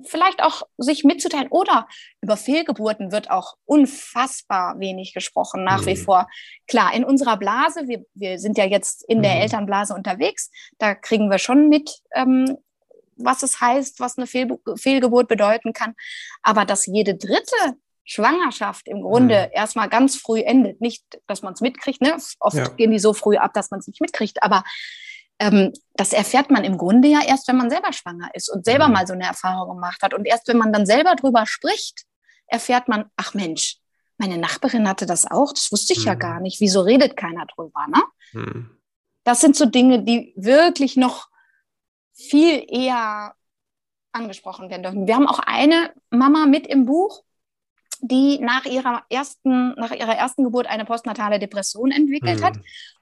[0.05, 1.49] vielleicht auch sich mitzuteilen.
[1.49, 1.89] Oder
[2.21, 5.87] über Fehlgeburten wird auch unfassbar wenig gesprochen, nach mhm.
[5.87, 6.29] wie vor.
[6.69, 9.41] Klar, in unserer Blase, wir, wir sind ja jetzt in der mhm.
[9.41, 12.57] Elternblase unterwegs, da kriegen wir schon mit, ähm,
[13.17, 15.93] was es heißt, was eine Fehl Fehlgeburt bedeuten kann.
[16.43, 17.75] Aber dass jede dritte
[18.05, 19.51] Schwangerschaft im Grunde mhm.
[19.51, 20.79] erstmal ganz früh endet.
[20.79, 22.15] Nicht, dass man es mitkriegt, ne?
[22.39, 22.69] Oft ja.
[22.69, 24.63] gehen die so früh ab, dass man es nicht mitkriegt, aber
[25.41, 28.87] ähm, das erfährt man im Grunde ja erst, wenn man selber schwanger ist und selber
[28.87, 28.93] mhm.
[28.93, 30.13] mal so eine Erfahrung gemacht hat.
[30.13, 32.03] Und erst wenn man dann selber drüber spricht,
[32.45, 33.77] erfährt man, ach Mensch,
[34.17, 36.05] meine Nachbarin hatte das auch, das wusste ich mhm.
[36.05, 36.61] ja gar nicht.
[36.61, 37.87] Wieso redet keiner drüber?
[37.87, 38.03] Ne?
[38.33, 38.77] Mhm.
[39.23, 41.27] Das sind so Dinge, die wirklich noch
[42.13, 43.33] viel eher
[44.11, 45.07] angesprochen werden dürfen.
[45.07, 47.23] Wir haben auch eine Mama mit im Buch,
[48.01, 52.43] die nach ihrer ersten, nach ihrer ersten Geburt eine postnatale Depression entwickelt mhm.
[52.43, 52.57] hat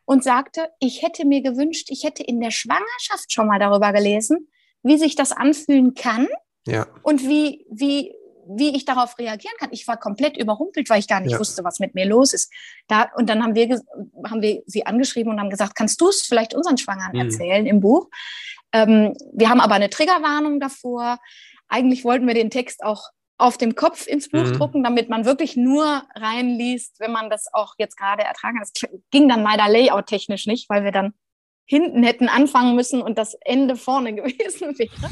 [0.06, 4.50] und sagte, ich hätte mir gewünscht, ich hätte in der Schwangerschaft schon mal darüber gelesen,
[4.84, 6.28] wie sich das anfühlen kann
[6.68, 6.86] ja.
[7.04, 8.14] und wie, wie,
[8.48, 9.70] wie ich darauf reagieren kann.
[9.72, 11.40] Ich war komplett überrumpelt, weil ich gar nicht ja.
[11.40, 12.52] wusste, was mit mir los ist.
[12.88, 13.82] Da, und dann haben wir,
[14.26, 17.22] haben wir sie angeschrieben und haben gesagt, kannst du es vielleicht unseren Schwangeren mhm.
[17.22, 18.10] erzählen im Buch?
[18.74, 21.20] Ähm, wir haben aber eine Triggerwarnung davor.
[21.68, 23.10] Eigentlich wollten wir den Text auch
[23.40, 24.54] auf dem Kopf ins Buch mhm.
[24.54, 28.68] drucken, damit man wirklich nur reinliest, wenn man das auch jetzt gerade ertragen hat.
[28.74, 31.14] Das ging dann leider layout-technisch nicht, weil wir dann
[31.66, 35.10] hinten hätten anfangen müssen und das Ende vorne gewesen wäre.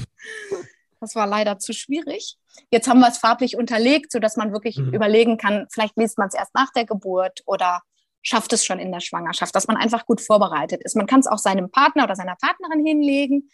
[1.00, 2.38] Das war leider zu schwierig.
[2.70, 4.94] Jetzt haben wir es farblich unterlegt, sodass man wirklich mhm.
[4.94, 7.82] überlegen kann, vielleicht liest man es erst nach der Geburt oder
[8.24, 10.98] schafft es schon in der Schwangerschaft, dass man einfach gut vorbereitet ist.
[10.98, 13.50] Man kann es auch seinem Partner oder seiner Partnerin hinlegen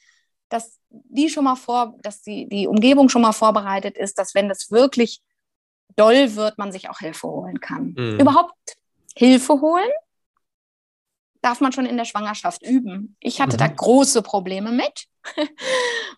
[0.53, 4.49] dass die schon mal vor, dass die, die Umgebung schon mal vorbereitet ist, dass wenn
[4.49, 5.21] das wirklich
[5.95, 7.95] doll wird, man sich auch Hilfe holen kann.
[7.97, 8.19] Mhm.
[8.19, 8.53] Überhaupt
[9.15, 9.89] Hilfe holen
[11.41, 13.17] darf man schon in der Schwangerschaft üben.
[13.19, 13.59] Ich hatte mhm.
[13.59, 15.07] da große Probleme mit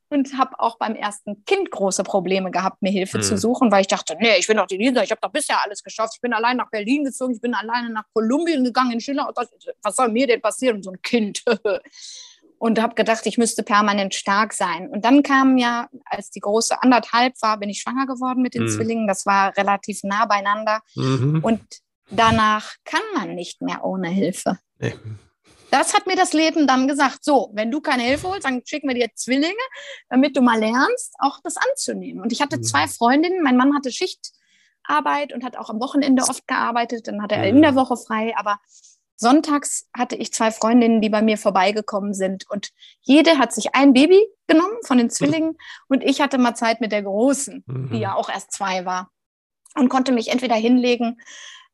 [0.09, 3.23] und habe auch beim ersten Kind große Probleme gehabt, mir Hilfe mhm.
[3.23, 5.63] zu suchen, weil ich dachte, nee, ich bin doch die Lisa, ich habe doch bisher
[5.63, 6.13] alles geschafft.
[6.15, 9.31] Ich bin allein nach Berlin gezogen, ich bin alleine nach Kolumbien gegangen, in Schiller.
[9.81, 11.43] Was soll mir denn passieren, so ein Kind?
[12.57, 14.89] und habe gedacht, ich müsste permanent stark sein.
[14.89, 18.63] Und dann kam ja, als die große anderthalb war, bin ich schwanger geworden mit den
[18.63, 18.69] mhm.
[18.69, 19.07] Zwillingen.
[19.07, 20.81] Das war relativ nah beieinander.
[20.95, 21.39] Mhm.
[21.43, 21.61] Und
[22.09, 24.57] danach kann man nicht mehr ohne Hilfe.
[24.79, 24.95] Nee.
[25.71, 27.23] Das hat mir das Leben dann gesagt.
[27.23, 29.53] So, wenn du keine Hilfe holst, dann schicken wir dir Zwillinge,
[30.09, 32.21] damit du mal lernst, auch das anzunehmen.
[32.21, 32.63] Und ich hatte mhm.
[32.63, 33.43] zwei Freundinnen.
[33.43, 37.07] Mein Mann hatte Schichtarbeit und hat auch am Wochenende oft gearbeitet.
[37.07, 37.77] Dann hatte er in der mhm.
[37.77, 38.33] Woche frei.
[38.37, 38.59] Aber
[39.17, 42.69] Sonntags hatte ich zwei Freundinnen, die bei mir vorbeigekommen sind und
[43.01, 46.91] jede hat sich ein Baby genommen von den Zwillingen und ich hatte mal Zeit mit
[46.91, 47.89] der Großen, mhm.
[47.91, 49.09] die ja auch erst zwei war
[49.75, 51.17] und konnte mich entweder hinlegen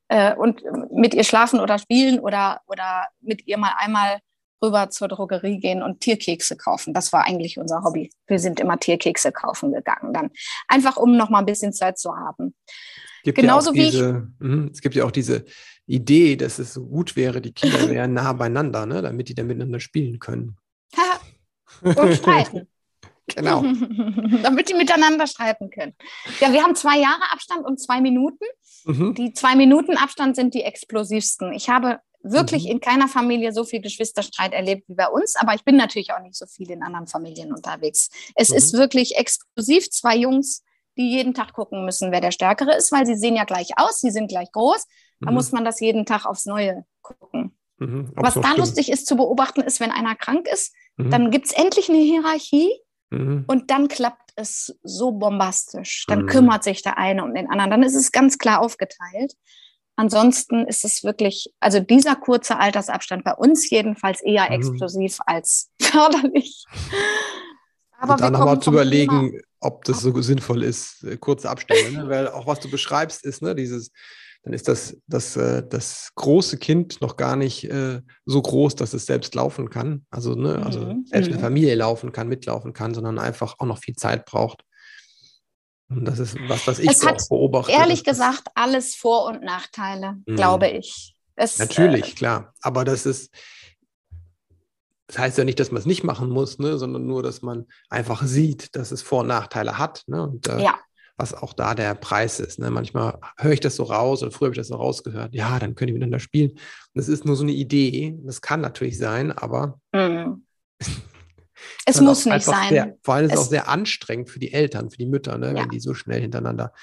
[0.07, 4.19] äh, und mit ihr schlafen oder spielen oder, oder mit ihr mal einmal
[4.63, 6.93] rüber zur Drogerie gehen und Tierkekse kaufen.
[6.93, 8.11] Das war eigentlich unser Hobby.
[8.27, 10.29] Wir sind immer Tierkekse kaufen gegangen dann.
[10.67, 12.53] Einfach um noch mal ein bisschen Zeit zu haben.
[13.23, 15.45] Gibt Genauso ja wie diese, ich, mh, es gibt ja auch diese
[15.85, 19.47] Idee, dass es so gut wäre, die Kinder wären nah beieinander, ne, damit die dann
[19.47, 20.57] miteinander spielen können.
[21.81, 22.67] und streiten.
[23.35, 23.63] genau.
[24.41, 25.93] damit die miteinander streiten können.
[26.39, 28.43] Ja, wir haben zwei Jahre Abstand und zwei Minuten.
[28.85, 29.13] Mhm.
[29.15, 31.53] Die zwei Minuten Abstand sind die explosivsten.
[31.53, 32.71] Ich habe wirklich mhm.
[32.71, 36.21] in keiner Familie so viel Geschwisterstreit erlebt wie bei uns, aber ich bin natürlich auch
[36.21, 38.09] nicht so viel in anderen Familien unterwegs.
[38.35, 38.57] Es mhm.
[38.57, 40.63] ist wirklich exklusiv zwei Jungs,
[40.97, 43.99] die jeden Tag gucken müssen, wer der Stärkere ist, weil sie sehen ja gleich aus,
[43.99, 44.85] sie sind gleich groß.
[45.21, 45.35] Da mhm.
[45.35, 47.55] muss man das jeden Tag aufs Neue gucken.
[47.77, 48.57] Mhm, Was da stimmt.
[48.57, 51.09] lustig ist zu beobachten, ist, wenn einer krank ist, mhm.
[51.09, 52.71] dann gibt es endlich eine Hierarchie
[53.09, 53.45] mhm.
[53.47, 56.05] und dann klappt es so bombastisch.
[56.07, 56.27] Dann mhm.
[56.27, 57.71] kümmert sich der eine um den anderen.
[57.71, 59.33] Dann ist es ganz klar aufgeteilt.
[59.95, 64.55] Ansonsten ist es wirklich, also dieser kurze Altersabstand bei uns jedenfalls eher mhm.
[64.55, 66.63] explosiv als förderlich.
[67.99, 69.43] Aber und dann aber zu überlegen, Thema.
[69.61, 72.09] Ob das so sinnvoll ist, äh, kurze Abstände, ne?
[72.09, 73.91] weil auch was du beschreibst, ist ne, dieses,
[74.43, 78.93] dann ist das, das, äh, das große Kind noch gar nicht äh, so groß, dass
[78.93, 80.05] es selbst laufen kann.
[80.09, 81.05] Also, ne, also mhm.
[81.05, 81.41] selbst eine mhm.
[81.41, 84.63] Familie laufen kann, mitlaufen kann, sondern einfach auch noch viel Zeit braucht.
[85.89, 87.71] Und das ist was, was ich es hat, beobachte.
[87.71, 90.35] Ehrlich gesagt, alles Vor- und Nachteile, mhm.
[90.35, 91.15] glaube ich.
[91.35, 92.53] Es, Natürlich, äh, klar.
[92.61, 93.29] Aber das ist,
[95.11, 97.67] das heißt ja nicht, dass man es nicht machen muss, ne, sondern nur, dass man
[97.89, 100.03] einfach sieht, dass es Vor- und Nachteile hat.
[100.07, 100.79] Ne, und äh, ja.
[101.17, 102.59] was auch da der Preis ist.
[102.59, 102.71] Ne.
[102.71, 105.35] Manchmal höre ich das so raus oder früher habe ich das so rausgehört.
[105.35, 106.51] Ja, dann können die miteinander spielen.
[106.51, 106.59] Und
[106.93, 108.17] das ist nur so eine Idee.
[108.23, 110.45] Das kann natürlich sein, aber mhm.
[111.85, 112.69] Es muss nicht sein.
[112.69, 115.47] Sehr, vor allem ist es auch sehr anstrengend für die Eltern, für die Mütter, ne,
[115.47, 115.55] ja.
[115.55, 116.73] wenn die so schnell hintereinander.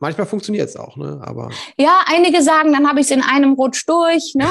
[0.00, 1.20] Manchmal funktioniert es auch, ne?
[1.24, 4.34] Aber ja, einige sagen, dann habe ich es in einem Rutsch durch.
[4.34, 4.48] Ne?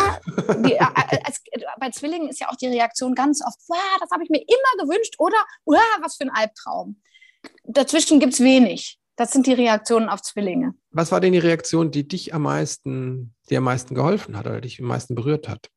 [0.65, 1.41] Die, äh, äh, als,
[1.79, 4.83] bei Zwillingen ist ja auch die Reaktion ganz oft, wow, das habe ich mir immer
[4.83, 7.01] gewünscht oder wow, was für ein Albtraum.
[7.63, 8.99] Dazwischen gibt es wenig.
[9.15, 10.75] Das sind die Reaktionen auf Zwillinge.
[10.91, 14.61] Was war denn die Reaktion, die dich am meisten, die am meisten geholfen hat oder
[14.61, 15.69] dich am meisten berührt hat?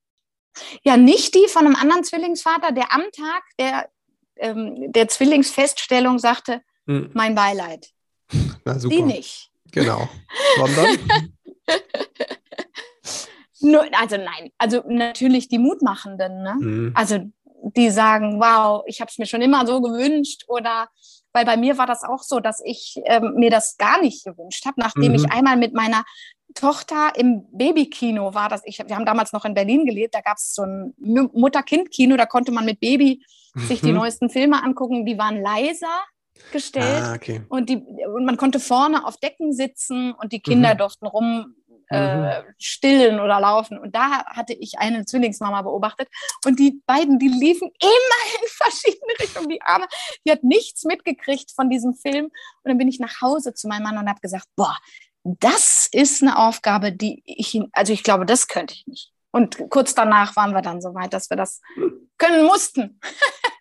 [0.82, 3.88] Ja, nicht die von einem anderen Zwillingsvater, der am Tag der,
[4.36, 7.10] ähm, der Zwillingsfeststellung sagte, hm.
[7.14, 7.88] mein Beileid.
[8.64, 8.94] Na, super.
[8.94, 9.49] Die nicht.
[9.72, 10.08] Genau.
[10.56, 10.98] Sondern?
[13.62, 16.42] Nur, also nein, also natürlich die Mutmachenden.
[16.42, 16.54] Ne?
[16.58, 16.92] Mhm.
[16.94, 17.18] Also
[17.62, 20.88] die sagen, wow, ich habe es mir schon immer so gewünscht oder
[21.32, 24.64] weil bei mir war das auch so, dass ich ähm, mir das gar nicht gewünscht
[24.66, 25.14] habe, nachdem mhm.
[25.14, 26.04] ich einmal mit meiner
[26.54, 28.62] Tochter im Babykino war das.
[28.64, 30.14] Ich, wir haben damals noch in Berlin gelebt.
[30.14, 32.16] Da gab es so ein Mutter-Kind-Kino.
[32.16, 33.60] Da konnte man mit Baby mhm.
[33.60, 33.98] sich die mhm.
[33.98, 35.06] neuesten Filme angucken.
[35.06, 36.02] Die waren leiser
[36.52, 37.02] gestellt.
[37.02, 37.42] Ah, okay.
[37.48, 40.78] und, die, und man konnte vorne auf Decken sitzen und die Kinder mhm.
[40.78, 41.54] durften rum
[41.90, 42.44] äh, mhm.
[42.58, 43.78] stillen oder laufen.
[43.78, 46.08] Und da hatte ich eine Zwillingsmama beobachtet
[46.46, 49.48] und die beiden, die liefen immer in verschiedene Richtungen.
[49.48, 49.86] Die Arme,
[50.24, 52.26] die hat nichts mitgekriegt von diesem Film.
[52.26, 52.32] Und
[52.64, 54.76] dann bin ich nach Hause zu meinem Mann und habe gesagt, boah,
[55.24, 59.12] das ist eine Aufgabe, die ich, also ich glaube, das könnte ich nicht.
[59.32, 61.60] Und kurz danach waren wir dann so weit, dass wir das
[62.18, 63.00] können mussten.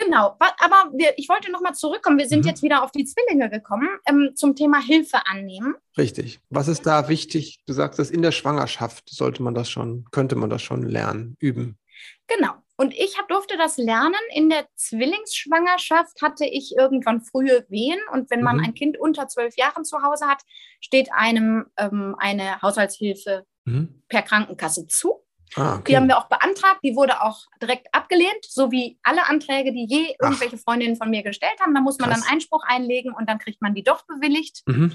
[0.00, 2.18] genau, aber wir, ich wollte nochmal zurückkommen.
[2.18, 2.48] Wir sind mhm.
[2.48, 5.76] jetzt wieder auf die Zwillinge gekommen ähm, zum Thema Hilfe annehmen.
[5.96, 6.40] Richtig.
[6.48, 7.60] Was ist da wichtig?
[7.66, 11.36] Du sagst, dass in der Schwangerschaft sollte man das schon, könnte man das schon lernen,
[11.38, 11.78] üben.
[12.26, 12.54] Genau.
[12.76, 14.14] Und ich hab, durfte das lernen.
[14.32, 18.00] In der Zwillingsschwangerschaft hatte ich irgendwann frühe Wehen.
[18.12, 18.64] Und wenn man mhm.
[18.64, 20.40] ein Kind unter zwölf Jahren zu Hause hat,
[20.80, 24.02] steht einem ähm, eine Haushaltshilfe mhm.
[24.08, 25.22] per Krankenkasse zu.
[25.56, 25.84] Ah, okay.
[25.88, 26.80] Die haben wir auch beantragt.
[26.84, 30.62] Die wurde auch direkt abgelehnt, so wie alle Anträge, die je irgendwelche Ach.
[30.62, 31.74] Freundinnen von mir gestellt haben.
[31.74, 32.22] Da muss man Krass.
[32.22, 34.62] dann Einspruch einlegen und dann kriegt man die doch bewilligt.
[34.66, 34.94] Mhm.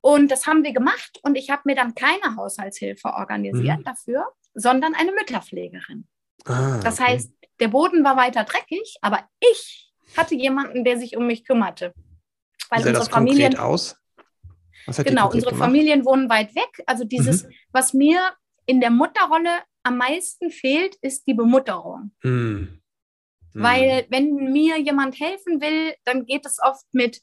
[0.00, 1.18] Und das haben wir gemacht.
[1.22, 3.84] Und ich habe mir dann keine Haushaltshilfe organisiert mhm.
[3.84, 6.06] dafür, sondern eine Mütterpflegerin.
[6.44, 7.12] Ah, das okay.
[7.12, 11.92] heißt, der Boden war weiter dreckig, aber ich hatte jemanden, der sich um mich kümmerte.
[12.68, 13.96] Weil Wie sah unsere das Familien konkret aus?
[15.04, 15.64] genau, unsere gemacht?
[15.66, 16.82] Familien wohnen weit weg.
[16.86, 17.50] Also dieses, mhm.
[17.72, 18.32] was mir
[18.66, 22.10] in der Mutterrolle am meisten fehlt, ist die Bemutterung.
[22.22, 22.82] Mhm.
[23.54, 27.22] Weil wenn mir jemand helfen will, dann geht es oft mit,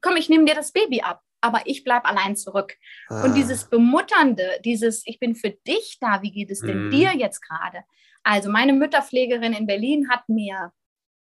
[0.00, 2.76] komm, ich nehme dir das Baby ab, aber ich bleibe allein zurück.
[3.08, 3.24] Ah.
[3.24, 6.90] Und dieses Bemutternde, dieses, ich bin für dich da, wie geht es denn mhm.
[6.90, 7.84] dir jetzt gerade?
[8.22, 10.72] Also meine Mütterpflegerin in Berlin hat mir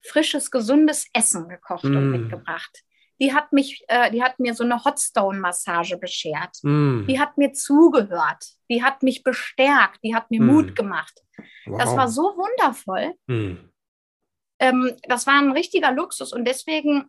[0.02, 1.96] frisches, gesundes Essen gekocht mm.
[1.96, 2.82] und mitgebracht.
[3.20, 6.58] Die hat mich, äh, die hat mir so eine Hotstone-Massage beschert.
[6.62, 7.06] Mm.
[7.06, 8.44] Die hat mir zugehört.
[8.70, 9.98] Die hat mich bestärkt.
[10.04, 10.46] Die hat mir mm.
[10.46, 11.22] Mut gemacht.
[11.66, 11.78] Wow.
[11.78, 13.14] Das war so wundervoll.
[13.26, 13.70] Mm.
[14.60, 17.08] Ähm, das war ein richtiger Luxus und deswegen,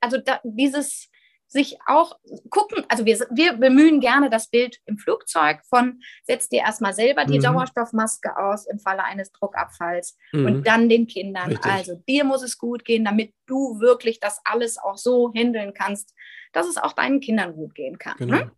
[0.00, 1.10] also da, dieses
[1.48, 2.18] sich auch
[2.50, 7.24] gucken, also wir, wir bemühen gerne das Bild im Flugzeug von, setz dir erstmal selber
[7.24, 7.42] die mhm.
[7.42, 10.46] Sauerstoffmaske aus im Falle eines Druckabfalls mhm.
[10.46, 11.50] und dann den Kindern.
[11.50, 11.72] Richtig.
[11.72, 16.14] Also dir muss es gut gehen, damit du wirklich das alles auch so handeln kannst,
[16.52, 18.16] dass es auch deinen Kindern gut gehen kann.
[18.18, 18.36] Genau.
[18.36, 18.50] Ne?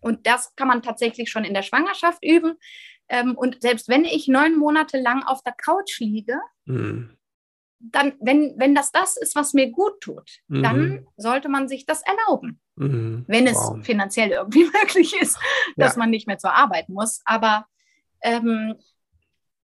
[0.00, 2.56] Und das kann man tatsächlich schon in der Schwangerschaft üben.
[3.08, 7.17] Ähm, und selbst wenn ich neun Monate lang auf der Couch liege, mhm
[7.80, 10.62] dann, wenn, wenn das das ist, was mir gut tut, mhm.
[10.62, 12.60] dann sollte man sich das erlauben.
[12.76, 13.24] Mhm.
[13.28, 13.84] Wenn es wow.
[13.84, 15.38] finanziell irgendwie möglich ist,
[15.76, 15.98] dass ja.
[15.98, 17.20] man nicht mehr zur Arbeit muss.
[17.24, 17.66] Aber
[18.22, 18.76] ähm,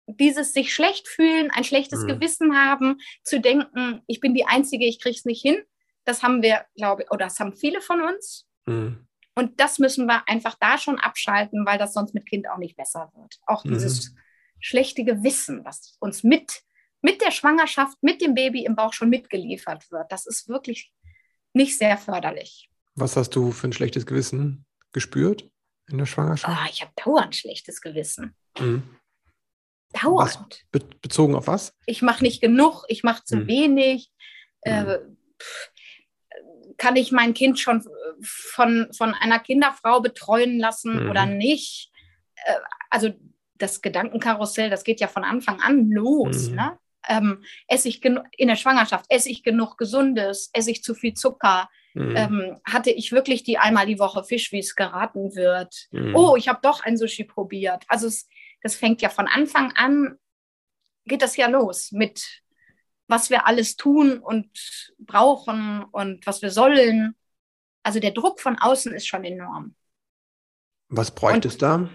[0.07, 2.07] dieses sich schlecht fühlen, ein schlechtes mhm.
[2.07, 5.61] Gewissen haben, zu denken, ich bin die Einzige, ich kriege es nicht hin,
[6.03, 8.47] das haben wir, glaube ich, oder das haben viele von uns.
[8.65, 9.05] Mhm.
[9.35, 12.75] Und das müssen wir einfach da schon abschalten, weil das sonst mit Kind auch nicht
[12.75, 13.39] besser wird.
[13.45, 13.73] Auch mhm.
[13.73, 14.15] dieses
[14.59, 16.63] schlechte Gewissen, was uns mit
[17.01, 20.11] mit der Schwangerschaft, mit dem Baby im Bauch schon mitgeliefert wird.
[20.11, 20.91] Das ist wirklich
[21.53, 22.69] nicht sehr förderlich.
[22.95, 25.49] Was hast du für ein schlechtes Gewissen gespürt
[25.89, 26.57] in der Schwangerschaft?
[26.59, 28.35] Oh, ich habe dauernd schlechtes Gewissen.
[28.59, 28.83] Mhm.
[30.01, 30.65] Dauernd.
[30.71, 31.73] Be bezogen auf was?
[31.85, 33.47] Ich mache nicht genug, ich mache zu mhm.
[33.47, 34.11] wenig.
[34.61, 35.17] Äh, mhm.
[36.77, 37.83] kann ich mein Kind schon
[38.21, 41.09] von, von einer Kinderfrau betreuen lassen mhm.
[41.09, 41.91] oder nicht?
[42.35, 42.55] Äh,
[42.89, 43.09] also
[43.55, 46.49] das Gedankenkarussell, das geht ja von Anfang an los.
[46.49, 46.55] Mhm.
[46.55, 46.79] Ne?
[47.07, 51.69] Ähm, esse ich in der Schwangerschaft, esse ich genug Gesundes, esse ich zu viel Zucker,
[51.93, 52.15] mhm.
[52.15, 55.87] ähm, hatte ich wirklich die einmal die Woche Fisch, wie es geraten wird.
[55.91, 56.15] Mhm.
[56.15, 57.83] Oh, ich habe doch ein Sushi probiert.
[57.87, 58.27] Also es,
[58.61, 60.17] das fängt ja von Anfang an,
[61.05, 62.41] geht das ja los mit,
[63.07, 64.49] was wir alles tun und
[64.99, 67.15] brauchen und was wir sollen.
[67.83, 69.75] Also der Druck von außen ist schon enorm.
[70.89, 71.89] Was bräuchte es da?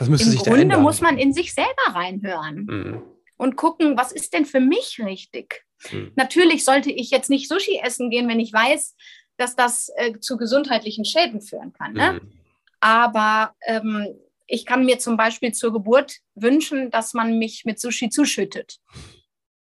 [0.00, 0.82] Was müsste Im sich Grunde da ändern?
[0.82, 3.02] muss man in sich selber reinhören mhm.
[3.36, 5.64] und gucken, was ist denn für mich richtig?
[5.92, 6.12] Mhm.
[6.16, 8.96] Natürlich sollte ich jetzt nicht Sushi essen gehen, wenn ich weiß,
[9.36, 11.92] dass das äh, zu gesundheitlichen Schäden führen kann.
[11.92, 12.14] Ne?
[12.14, 12.32] Mhm.
[12.80, 14.06] Aber ähm,
[14.46, 18.78] ich kann mir zum Beispiel zur Geburt wünschen, dass man mich mit Sushi zuschüttet.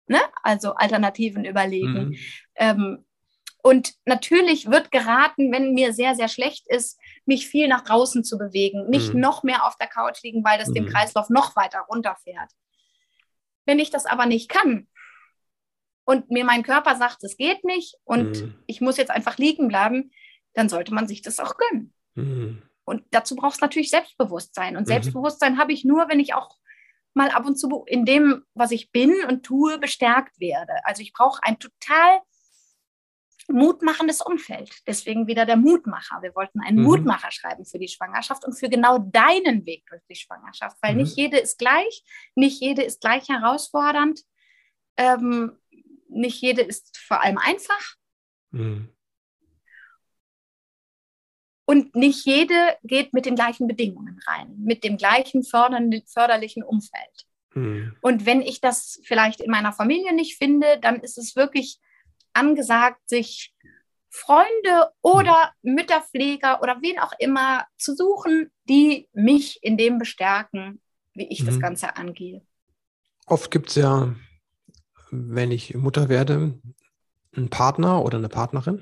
[0.08, 0.20] Ne?
[0.44, 2.10] Also Alternativen überlegen.
[2.10, 2.18] Mhm.
[2.56, 3.06] Ähm,
[3.64, 8.38] und natürlich wird geraten, wenn mir sehr, sehr schlecht ist, mich viel nach draußen zu
[8.38, 9.20] bewegen, nicht mhm.
[9.20, 10.74] noch mehr auf der Couch liegen, weil das mhm.
[10.74, 12.52] den Kreislauf noch weiter runterfährt.
[13.66, 14.88] Wenn ich das aber nicht kann
[16.06, 18.56] und mir mein Körper sagt, es geht nicht und mhm.
[18.66, 20.12] ich muss jetzt einfach liegen bleiben,
[20.54, 21.94] dann sollte man sich das auch gönnen.
[22.16, 22.64] Mhm.
[22.86, 24.78] Und dazu braucht es natürlich Selbstbewusstsein.
[24.78, 24.88] Und mhm.
[24.88, 26.56] Selbstbewusstsein habe ich nur, wenn ich auch
[27.14, 30.74] mal ab und zu in dem, was ich bin und tue, bestärkt werde.
[30.84, 32.22] Also ich brauche ein total
[33.48, 34.70] mutmachendes Umfeld.
[34.86, 36.22] Deswegen wieder der Mutmacher.
[36.22, 36.84] Wir wollten einen mhm.
[36.84, 41.02] Mutmacher schreiben für die Schwangerschaft und für genau deinen Weg durch die Schwangerschaft, weil mhm.
[41.02, 42.04] nicht jede ist gleich,
[42.36, 44.22] nicht jede ist gleich herausfordernd,
[44.98, 45.58] ähm,
[46.10, 47.96] nicht jede ist vor allem einfach.
[48.52, 48.90] Mhm.
[51.70, 57.28] Und nicht jede geht mit den gleichen Bedingungen rein, mit dem gleichen förderlichen Umfeld.
[57.54, 57.98] Mhm.
[58.02, 61.80] Und wenn ich das vielleicht in meiner Familie nicht finde, dann ist es wirklich
[62.38, 63.54] angesagt, sich
[64.10, 70.82] Freunde oder Mütterpfleger oder wen auch immer zu suchen, die mich in dem bestärken,
[71.14, 71.46] wie ich mhm.
[71.48, 72.42] das Ganze angehe.
[73.26, 74.16] Oft gibt es ja,
[75.12, 76.60] wenn ich Mutter werde,
[77.36, 78.82] einen Partner oder eine Partnerin.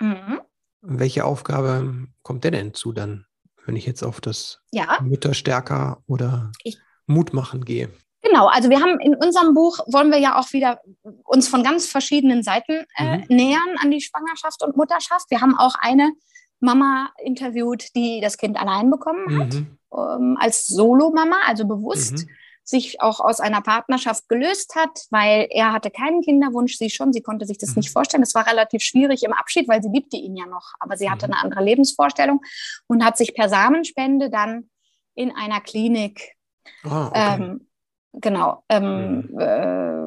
[0.00, 0.40] Mhm.
[0.80, 3.26] Welche Aufgabe kommt der denn zu dann,
[3.66, 4.98] wenn ich jetzt auf das ja.
[5.02, 7.90] Mütterstärker oder ich, Mut machen gehe?
[8.22, 10.80] Genau, also wir haben in unserem Buch, wollen wir ja auch wieder
[11.24, 13.24] uns von ganz verschiedenen Seiten äh, mhm.
[13.28, 15.30] nähern an die Schwangerschaft und Mutterschaft.
[15.30, 16.12] Wir haben auch eine
[16.60, 19.78] Mama interviewt, die das Kind allein bekommen hat, mhm.
[19.96, 22.28] ähm, als Solo-Mama, also bewusst mhm.
[22.62, 27.22] sich auch aus einer Partnerschaft gelöst hat, weil er hatte keinen Kinderwunsch, sie schon, sie
[27.22, 27.92] konnte sich das nicht mhm.
[27.94, 28.22] vorstellen.
[28.22, 31.26] Es war relativ schwierig im Abschied, weil sie liebte ihn ja noch, aber sie hatte
[31.26, 31.32] mhm.
[31.32, 32.42] eine andere Lebensvorstellung
[32.86, 34.68] und hat sich per Samenspende dann
[35.14, 36.36] in einer Klinik
[36.84, 37.42] ah, okay.
[37.42, 37.69] ähm,
[38.12, 39.40] genau, ähm, mhm.
[39.40, 40.06] äh,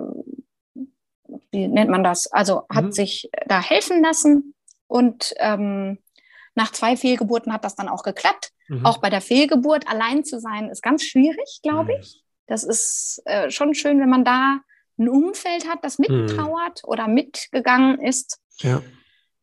[1.52, 2.32] wie nennt man das?
[2.32, 2.92] Also hat mhm.
[2.92, 4.54] sich da helfen lassen
[4.88, 6.00] und ähm,
[6.56, 8.52] nach zwei Fehlgeburten hat das dann auch geklappt.
[8.68, 8.86] Mhm.
[8.86, 12.00] Auch bei der Fehlgeburt allein zu sein, ist ganz schwierig, glaube mhm.
[12.00, 12.24] ich.
[12.48, 14.60] Das ist äh, schon schön, wenn man da
[14.98, 16.26] ein Umfeld hat, das mhm.
[16.26, 18.40] mittrauert oder mitgegangen ist.
[18.60, 18.82] Ja.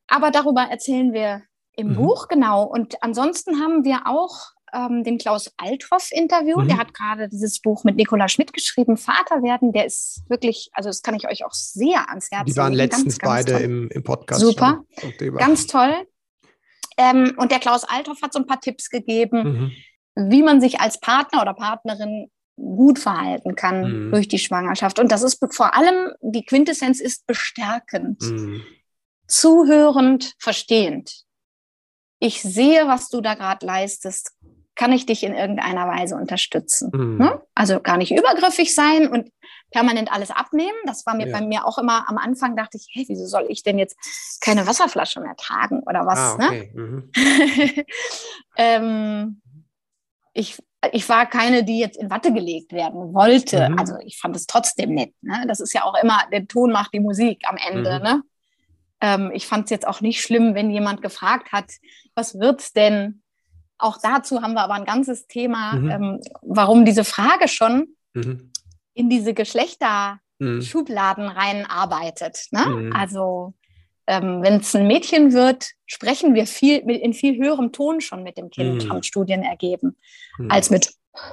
[0.06, 1.42] Aber darüber erzählen wir
[1.76, 1.96] im mhm.
[1.96, 2.64] Buch, genau.
[2.64, 6.64] Und ansonsten haben wir auch ähm, den Klaus Althoff interviewt.
[6.64, 6.68] Mhm.
[6.68, 9.72] Der hat gerade dieses Buch mit Nikola Schmidt geschrieben, Vater werden.
[9.72, 12.52] Der ist wirklich, also das kann ich euch auch sehr ans Herz legen.
[12.52, 12.90] Die waren legen.
[12.90, 14.40] letztens ganz, beide im, im Podcast.
[14.40, 14.84] Super,
[15.36, 15.94] ganz toll.
[16.96, 19.72] Ähm, und der Klaus Althoff hat so ein paar Tipps gegeben,
[20.14, 20.30] mhm.
[20.30, 24.10] wie man sich als Partner oder Partnerin gut verhalten kann mhm.
[24.10, 24.98] durch die Schwangerschaft.
[24.98, 28.62] Und das ist vor allem, die Quintessenz ist bestärkend, mhm.
[29.26, 31.24] zuhörend, verstehend.
[32.18, 34.32] Ich sehe, was du da gerade leistest.
[34.80, 36.90] Kann ich dich in irgendeiner Weise unterstützen?
[36.94, 37.18] Mhm.
[37.18, 37.42] Ne?
[37.54, 39.30] Also gar nicht übergriffig sein und
[39.70, 40.78] permanent alles abnehmen.
[40.86, 41.38] Das war mir ja.
[41.38, 43.98] bei mir auch immer am Anfang, dachte ich, hey, wieso soll ich denn jetzt
[44.40, 46.18] keine Wasserflasche mehr tragen oder was?
[46.18, 46.46] Ah, ne?
[46.46, 46.72] okay.
[46.74, 46.82] ne?
[46.82, 47.10] mhm.
[48.56, 49.42] ähm,
[50.32, 50.58] ich,
[50.92, 53.68] ich war keine, die jetzt in Watte gelegt werden wollte.
[53.68, 53.78] Mhm.
[53.78, 55.12] Also ich fand es trotzdem nett.
[55.20, 55.44] Ne?
[55.46, 57.98] Das ist ja auch immer, der Ton macht die Musik am Ende.
[57.98, 58.02] Mhm.
[58.02, 58.22] Ne?
[59.02, 61.70] Ähm, ich fand es jetzt auch nicht schlimm, wenn jemand gefragt hat,
[62.14, 63.20] was wird's denn?
[63.80, 65.90] Auch dazu haben wir aber ein ganzes Thema, mhm.
[65.90, 68.52] ähm, warum diese Frage schon mhm.
[68.94, 71.30] in diese Geschlechterschubladen mhm.
[71.30, 72.46] reinarbeitet.
[72.50, 72.66] Ne?
[72.66, 72.92] Mhm.
[72.94, 73.54] Also
[74.06, 78.22] ähm, wenn es ein Mädchen wird, sprechen wir viel mit, in viel höherem Ton schon
[78.22, 78.90] mit dem Kind, mhm.
[78.90, 79.96] haben Studien ergeben,
[80.38, 80.50] mhm.
[80.50, 80.92] als mit,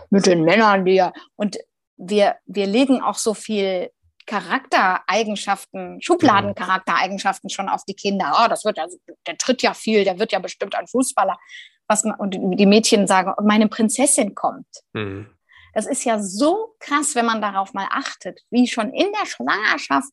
[0.09, 1.11] mit den Männern, die ja.
[1.35, 1.57] Und
[1.97, 3.89] wir, wir legen auch so viel
[4.27, 8.37] Charaktereigenschaften, Schubladencharaktereigenschaften schon auf die Kinder.
[8.39, 11.39] Oh, das wird also, der tritt ja viel, der wird ja bestimmt ein Fußballer.
[11.87, 14.67] Was man, und die Mädchen sagen, meine Prinzessin kommt.
[14.93, 15.27] Mhm.
[15.73, 20.09] Das ist ja so krass, wenn man darauf mal achtet, wie schon in der Schwangerschaft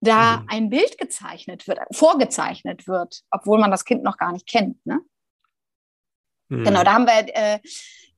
[0.00, 0.46] da mhm.
[0.48, 4.84] ein Bild gezeichnet wird, vorgezeichnet wird, obwohl man das Kind noch gar nicht kennt.
[4.84, 5.00] Ne?
[6.48, 6.64] Mhm.
[6.64, 7.60] Genau, da haben wir äh,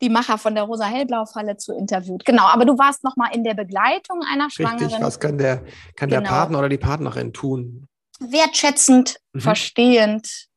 [0.01, 2.25] die Macher von der Rosa-Hellblau-Falle zu interviewt.
[2.25, 4.87] Genau, aber du warst noch mal in der Begleitung einer Schwangeren.
[4.87, 5.65] Richtig, was kann der,
[5.97, 6.23] kann genau.
[6.23, 7.87] der Partner oder die Partnerin tun?
[8.19, 9.41] Wertschätzend, mhm.
[9.41, 10.49] verstehend,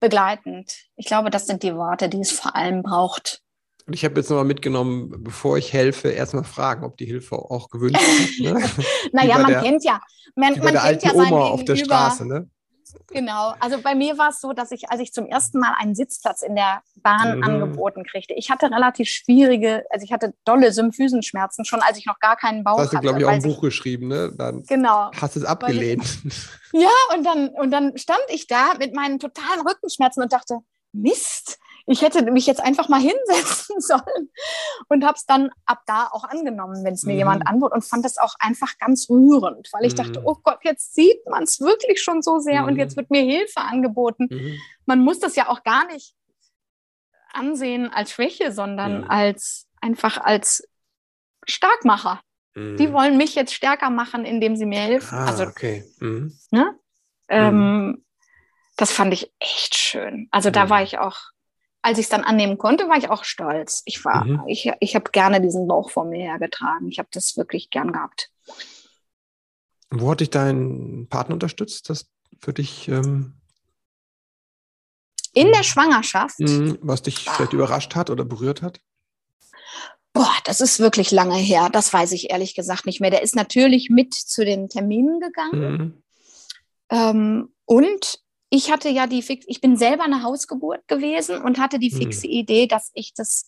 [0.00, 0.72] begleitend.
[0.96, 3.42] Ich glaube, das sind die Worte, die es vor allem braucht.
[3.86, 7.70] Und ich habe jetzt nochmal mitgenommen, bevor ich helfe, erstmal fragen, ob die Hilfe auch
[7.70, 8.40] gewünscht ist.
[8.40, 8.62] Ne?
[9.12, 10.00] naja, man der, kennt ja.
[10.34, 12.50] Man, man kennt ja Oma auf der Straße, ne?
[13.08, 13.54] Genau.
[13.60, 16.42] Also bei mir war es so, dass ich, als ich zum ersten Mal einen Sitzplatz
[16.42, 17.44] in der Bahn mhm.
[17.44, 22.18] angeboten kriegte, ich hatte relativ schwierige, also ich hatte dolle Symphysenschmerzen, schon als ich noch
[22.18, 22.84] gar keinen Bauch hatte.
[22.84, 24.32] Hast du, glaube ich, auch ein Buch geschrieben, ne?
[24.36, 25.10] Dann genau.
[25.20, 26.04] hast du es abgelehnt.
[26.24, 30.58] Ich, ja, und dann, und dann stand ich da mit meinen totalen Rückenschmerzen und dachte,
[30.92, 31.58] Mist,
[31.88, 34.30] ich hätte mich jetzt einfach mal hinsetzen sollen
[34.88, 37.18] und habe es dann ab da auch angenommen, wenn es mir mhm.
[37.18, 39.96] jemand antwortet und fand das auch einfach ganz rührend, weil ich mhm.
[39.96, 42.68] dachte, oh Gott, jetzt sieht man es wirklich schon so sehr mhm.
[42.68, 44.28] und jetzt wird mir Hilfe angeboten.
[44.30, 44.58] Mhm.
[44.86, 46.14] Man muss das ja auch gar nicht
[47.32, 50.66] ansehen als Schwäche, sondern als einfach als
[51.46, 52.20] Starkmacher.
[52.56, 52.92] Die mhm.
[52.92, 55.16] wollen mich jetzt stärker machen, indem sie mir helfen.
[55.16, 55.84] Ah, also, okay.
[56.00, 56.36] Mhm.
[56.50, 56.76] Ne?
[57.28, 58.04] Ähm,
[58.76, 60.28] das fand ich echt schön.
[60.32, 61.18] Also da war ich auch
[61.88, 63.82] als ich es dann annehmen konnte, war ich auch stolz.
[63.86, 64.42] Ich war, mhm.
[64.46, 66.88] ich, ich habe gerne diesen Bauch vor mir hergetragen.
[66.88, 68.30] Ich habe das wirklich gern gehabt.
[69.88, 72.10] Wo hat dich dein Partner unterstützt, das
[72.40, 73.40] für dich ähm,
[75.32, 76.38] in der Schwangerschaft?
[76.40, 77.32] Mhm, was dich ah.
[77.32, 78.80] vielleicht überrascht hat oder berührt hat?
[80.12, 81.70] Boah, das ist wirklich lange her.
[81.72, 83.10] Das weiß ich ehrlich gesagt nicht mehr.
[83.10, 85.72] Der ist natürlich mit zu den Terminen gegangen.
[85.72, 86.02] Mhm.
[86.90, 88.20] Ähm, und
[88.50, 92.26] ich hatte ja die fix, ich bin selber eine Hausgeburt gewesen und hatte die fixe
[92.26, 92.32] mhm.
[92.32, 93.46] Idee, dass ich das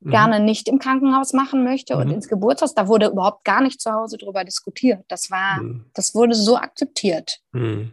[0.00, 0.10] mhm.
[0.10, 2.00] gerne nicht im Krankenhaus machen möchte mhm.
[2.00, 2.74] und ins Geburtshaus.
[2.74, 5.04] Da wurde überhaupt gar nicht zu Hause drüber diskutiert.
[5.08, 5.86] Das war, mhm.
[5.94, 7.40] das wurde so akzeptiert.
[7.52, 7.92] Mhm.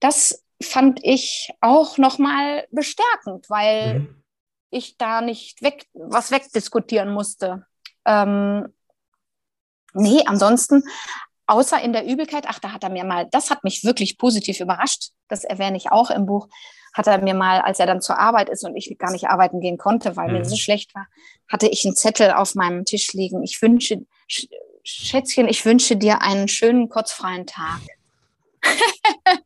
[0.00, 4.22] Das fand ich auch nochmal bestärkend, weil mhm.
[4.70, 7.66] ich da nicht weg, was wegdiskutieren musste.
[8.04, 8.68] Ähm,
[9.92, 10.84] nee, ansonsten
[11.46, 14.60] außer in der Übelkeit, ach, da hat er mir mal, das hat mich wirklich positiv
[14.60, 16.48] überrascht, das erwähne ich auch im Buch,
[16.94, 19.60] hat er mir mal, als er dann zur Arbeit ist und ich gar nicht arbeiten
[19.60, 20.38] gehen konnte, weil mhm.
[20.38, 21.06] mir so schlecht war,
[21.48, 23.42] hatte ich einen Zettel auf meinem Tisch liegen.
[23.42, 24.04] Ich wünsche,
[24.84, 27.80] Schätzchen, ich wünsche dir einen schönen, kurzfreien Tag.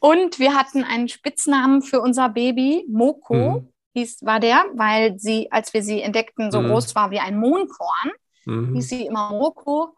[0.00, 3.72] und wir hatten einen Spitznamen für unser Baby, Moko, mhm.
[3.94, 6.68] hieß, war der, weil sie, als wir sie entdeckten, so mhm.
[6.68, 8.10] groß war wie ein Mohnkorn
[8.50, 8.74] mhm.
[8.74, 9.94] hieß sie immer Moko.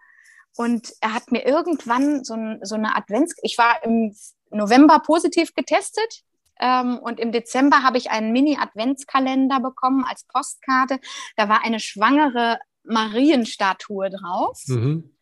[0.57, 3.35] Und er hat mir irgendwann so, ein, so eine Advents...
[3.43, 4.15] Ich war im
[4.51, 6.23] November positiv getestet
[6.59, 10.99] ähm, und im Dezember habe ich einen Mini-Adventskalender bekommen als Postkarte.
[11.37, 14.61] Da war eine schwangere Marienstatue drauf.
[14.67, 15.15] Mhm.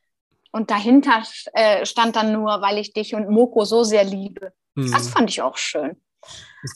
[0.50, 1.22] Und dahinter
[1.52, 4.52] äh, stand dann nur, weil ich dich und Moko so sehr liebe.
[4.74, 4.90] Mhm.
[4.90, 6.00] Das fand ich auch schön.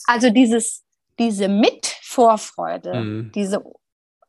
[0.05, 0.83] Also dieses,
[1.19, 3.31] diese Mitvorfreude, mhm.
[3.33, 3.63] diese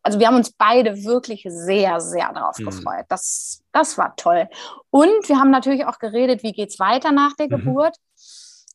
[0.05, 2.67] also wir haben uns beide wirklich sehr, sehr darauf mhm.
[2.67, 3.07] gefreut.
[3.09, 4.49] Das, das war toll.
[4.91, 7.65] Und wir haben natürlich auch geredet, wie geht es weiter nach der mhm.
[7.65, 7.97] Geburt.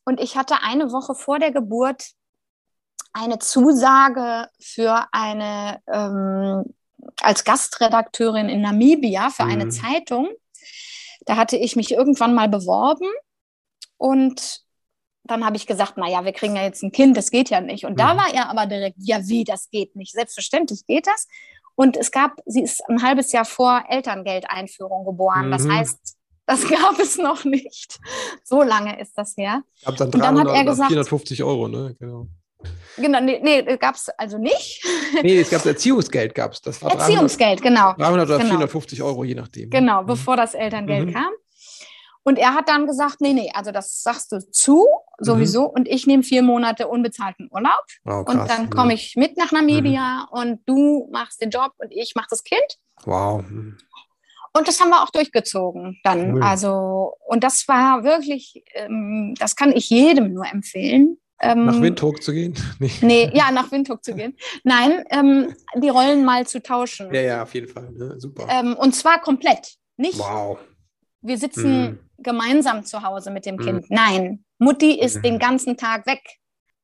[0.04, 2.04] Und ich hatte eine Woche vor der Geburt
[3.12, 6.64] eine Zusage für eine, ähm,
[7.22, 9.50] als Gastredakteurin in Namibia für mhm.
[9.52, 10.28] eine Zeitung.
[11.26, 13.08] Da hatte ich mich irgendwann mal beworben
[13.98, 14.62] und
[15.30, 17.84] dann habe ich gesagt, naja, wir kriegen ja jetzt ein Kind, das geht ja nicht.
[17.84, 17.98] Und mhm.
[17.98, 20.12] da war er aber direkt, ja, wie, das geht nicht.
[20.12, 21.28] Selbstverständlich geht das.
[21.76, 25.46] Und es gab, sie ist ein halbes Jahr vor Elterngeldeinführung geboren.
[25.46, 25.50] Mhm.
[25.52, 26.16] Das heißt,
[26.46, 27.98] das gab es noch nicht.
[28.44, 29.62] So lange ist das her.
[29.84, 31.94] Gab dann 300, und dann hat er gesagt, 450 Euro, ne?
[31.98, 32.26] Genau.
[32.96, 34.84] Genau, nee, nee gab es also nicht.
[35.22, 36.60] Nee, es gab Erziehungsgeld, gab es.
[36.60, 38.04] Das war Erziehungsgeld, 300, genau.
[38.04, 38.50] 300 oder genau.
[38.50, 39.70] 450 Euro, je nachdem.
[39.70, 40.06] Genau, mhm.
[40.06, 41.12] bevor das Elterngeld mhm.
[41.14, 41.30] kam.
[42.22, 44.86] Und er hat dann gesagt, nee, nee, also das sagst du zu,
[45.18, 45.70] sowieso, mhm.
[45.70, 47.84] und ich nehme vier Monate unbezahlten Urlaub.
[48.04, 50.38] Krass, und dann komme ich mit nach Namibia mhm.
[50.38, 52.78] und du machst den Job und ich mache das Kind.
[53.04, 53.42] Wow.
[54.52, 56.34] Und das haben wir auch durchgezogen dann.
[56.34, 56.42] Cool.
[56.42, 61.18] Also, und das war wirklich, ähm, das kann ich jedem nur empfehlen.
[61.42, 62.54] Ähm, nach Windhoek zu gehen?
[62.80, 62.90] Nee.
[63.00, 64.36] nee, ja, nach Windhoek zu gehen.
[64.64, 67.14] Nein, ähm, die Rollen mal zu tauschen.
[67.14, 67.90] Ja, ja, auf jeden Fall.
[67.92, 68.16] Ne?
[68.18, 68.46] Super.
[68.50, 69.76] Ähm, und zwar komplett.
[69.96, 70.58] Nicht, wow.
[71.20, 71.98] wir sitzen mhm.
[72.22, 73.60] Gemeinsam zu Hause mit dem mhm.
[73.60, 73.90] Kind.
[73.90, 75.22] Nein, Mutti ist mhm.
[75.22, 76.22] den ganzen Tag weg.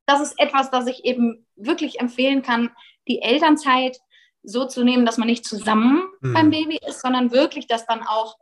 [0.07, 2.70] Das ist etwas, das ich eben wirklich empfehlen kann,
[3.09, 3.99] die Elternzeit
[4.43, 6.32] so zu nehmen, dass man nicht zusammen mhm.
[6.32, 8.37] beim Baby ist, sondern wirklich, dass dann auch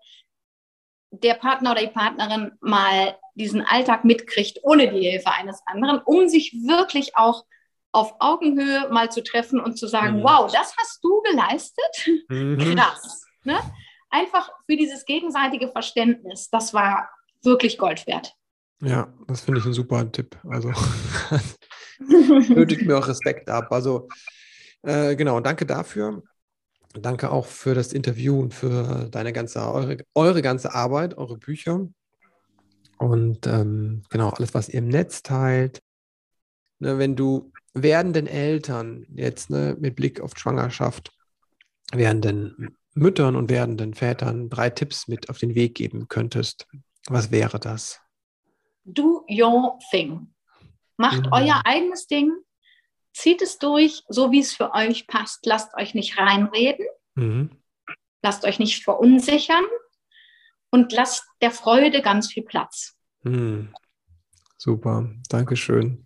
[1.10, 6.28] der Partner oder die Partnerin mal diesen Alltag mitkriegt, ohne die Hilfe eines anderen, um
[6.28, 7.44] sich wirklich auch
[7.92, 10.24] auf Augenhöhe mal zu treffen und zu sagen, mhm.
[10.24, 12.10] wow, das hast du geleistet?
[12.28, 12.58] Mhm.
[12.58, 13.24] Krass.
[13.44, 13.58] Ne?
[14.14, 17.10] Einfach für dieses gegenseitige Verständnis, das war
[17.42, 18.32] wirklich Gold wert.
[18.80, 20.38] Ja, das finde ich ein super Tipp.
[20.48, 20.70] Also
[21.98, 23.72] nötigt mir auch Respekt ab.
[23.72, 24.06] Also
[24.82, 26.22] äh, genau, danke dafür.
[26.92, 31.88] Danke auch für das Interview und für deine ganze, eure, eure ganze Arbeit, eure Bücher.
[32.98, 35.82] Und ähm, genau, alles, was ihr im Netz teilt.
[36.78, 41.10] Ne, wenn du werdenden Eltern jetzt ne, mit Blick auf Schwangerschaft,
[41.92, 46.66] werdenden Müttern und werdenden Vätern drei Tipps mit auf den Weg geben könntest,
[47.08, 48.00] was wäre das?
[48.84, 50.32] Do your thing.
[50.96, 51.32] Macht mhm.
[51.32, 52.32] euer eigenes Ding
[53.12, 55.46] zieht es durch, so wie es für euch passt.
[55.46, 56.86] Lasst euch nicht reinreden.
[57.14, 57.50] Mhm.
[58.22, 59.64] Lasst euch nicht verunsichern
[60.70, 62.96] und lasst der Freude ganz viel Platz.
[63.22, 63.74] Mhm.
[64.56, 66.04] Super, Dankeschön.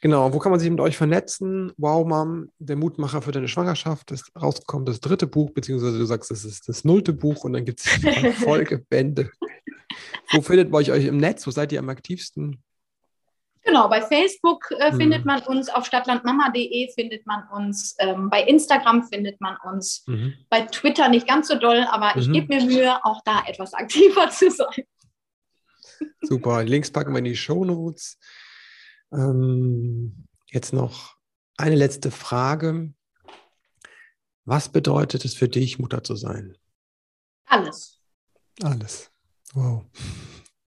[0.00, 1.72] Genau, wo kann man sich mit euch vernetzen?
[1.76, 6.30] Wow, Mom, der Mutmacher für deine Schwangerschaft ist rausgekommen, das dritte Buch, beziehungsweise du sagst,
[6.30, 7.88] das ist das nullte Buch und dann gibt es
[8.42, 9.30] Folgebände.
[10.30, 11.46] wo findet man euch im Netz?
[11.46, 12.62] Wo seid ihr am aktivsten?
[13.62, 14.96] Genau, bei Facebook äh, mhm.
[14.96, 20.34] findet man uns, auf stadtlandmama.de findet man uns, ähm, bei Instagram findet man uns, mhm.
[20.48, 22.22] bei Twitter nicht ganz so doll, aber mhm.
[22.22, 24.84] ich gebe mir Mühe, auch da etwas aktiver zu sein.
[26.22, 28.18] Super, Links packen wir in die Show Notes.
[29.12, 31.16] Ähm, jetzt noch
[31.56, 32.92] eine letzte Frage.
[34.44, 36.56] Was bedeutet es für dich, Mutter zu sein?
[37.46, 38.00] Alles.
[38.62, 39.10] Alles.
[39.54, 39.84] Wow.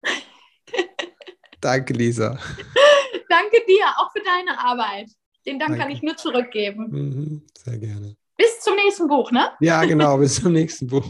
[1.61, 2.31] Danke, Lisa.
[3.29, 5.09] Danke dir, auch für deine Arbeit.
[5.45, 5.83] Den Dank Danke.
[5.83, 6.89] kann ich nur zurückgeben.
[6.89, 8.15] Mhm, sehr gerne.
[8.37, 9.51] Bis zum nächsten Buch, ne?
[9.59, 11.05] Ja, genau, bis zum nächsten Buch.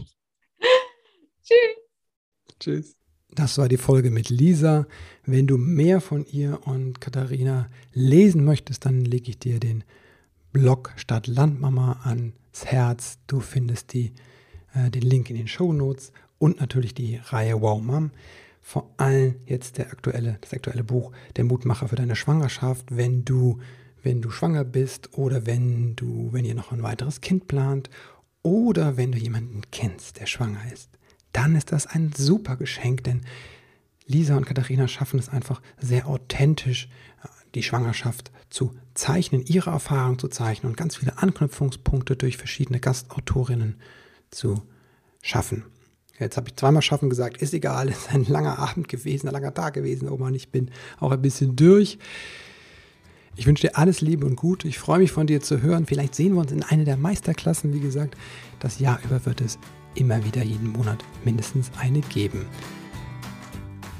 [1.43, 2.59] Tschüss.
[2.59, 2.97] Tschüss.
[3.35, 4.87] Das war die Folge mit Lisa.
[5.25, 9.83] Wenn du mehr von ihr und Katharina lesen möchtest, dann lege ich dir den
[10.53, 13.17] Blog Stadt Landmama ans Herz.
[13.27, 14.13] Du findest die,
[14.73, 18.11] äh, den Link in den Show Notes und natürlich die Reihe Wow Mom
[18.61, 23.59] vor allem jetzt der aktuelle, das aktuelle Buch, der Mutmacher für deine Schwangerschaft, wenn du,
[24.01, 27.89] wenn du schwanger bist oder wenn du, wenn ihr noch ein weiteres Kind plant
[28.41, 30.89] oder wenn du jemanden kennst, der schwanger ist,
[31.35, 33.21] dann ist das ein super Geschenk, denn
[34.07, 36.87] Lisa und Katharina schaffen es einfach sehr authentisch,
[37.55, 43.75] die Schwangerschaft zu zeichnen, ihre Erfahrung zu zeichnen und ganz viele Anknüpfungspunkte durch verschiedene Gastautorinnen
[44.31, 44.61] zu
[45.21, 45.65] schaffen.
[46.19, 49.53] Jetzt habe ich zweimal schaffen gesagt, ist egal, ist ein langer Abend gewesen, ein langer
[49.53, 51.97] Tag gewesen, oh Mann, ich bin auch ein bisschen durch.
[53.35, 54.69] Ich wünsche dir alles Liebe und Gute.
[54.69, 55.85] Ich freue mich von dir zu hören.
[55.85, 57.73] Vielleicht sehen wir uns in einer der Meisterklassen.
[57.73, 58.15] Wie gesagt,
[58.59, 59.59] das Jahr über wird es
[59.95, 62.45] immer wieder jeden Monat mindestens eine geben.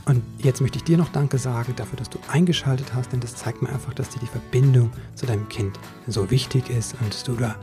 [0.05, 3.35] Und jetzt möchte ich dir noch Danke sagen dafür, dass du eingeschaltet hast, denn das
[3.35, 7.23] zeigt mir einfach, dass dir die Verbindung zu deinem Kind so wichtig ist und dass
[7.23, 7.55] du da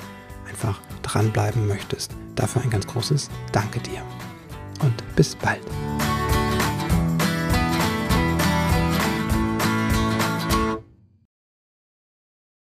[0.49, 2.11] einfach dranbleiben möchtest.
[2.35, 4.03] Dafür ein ganz großes Danke dir
[4.81, 5.63] und bis bald.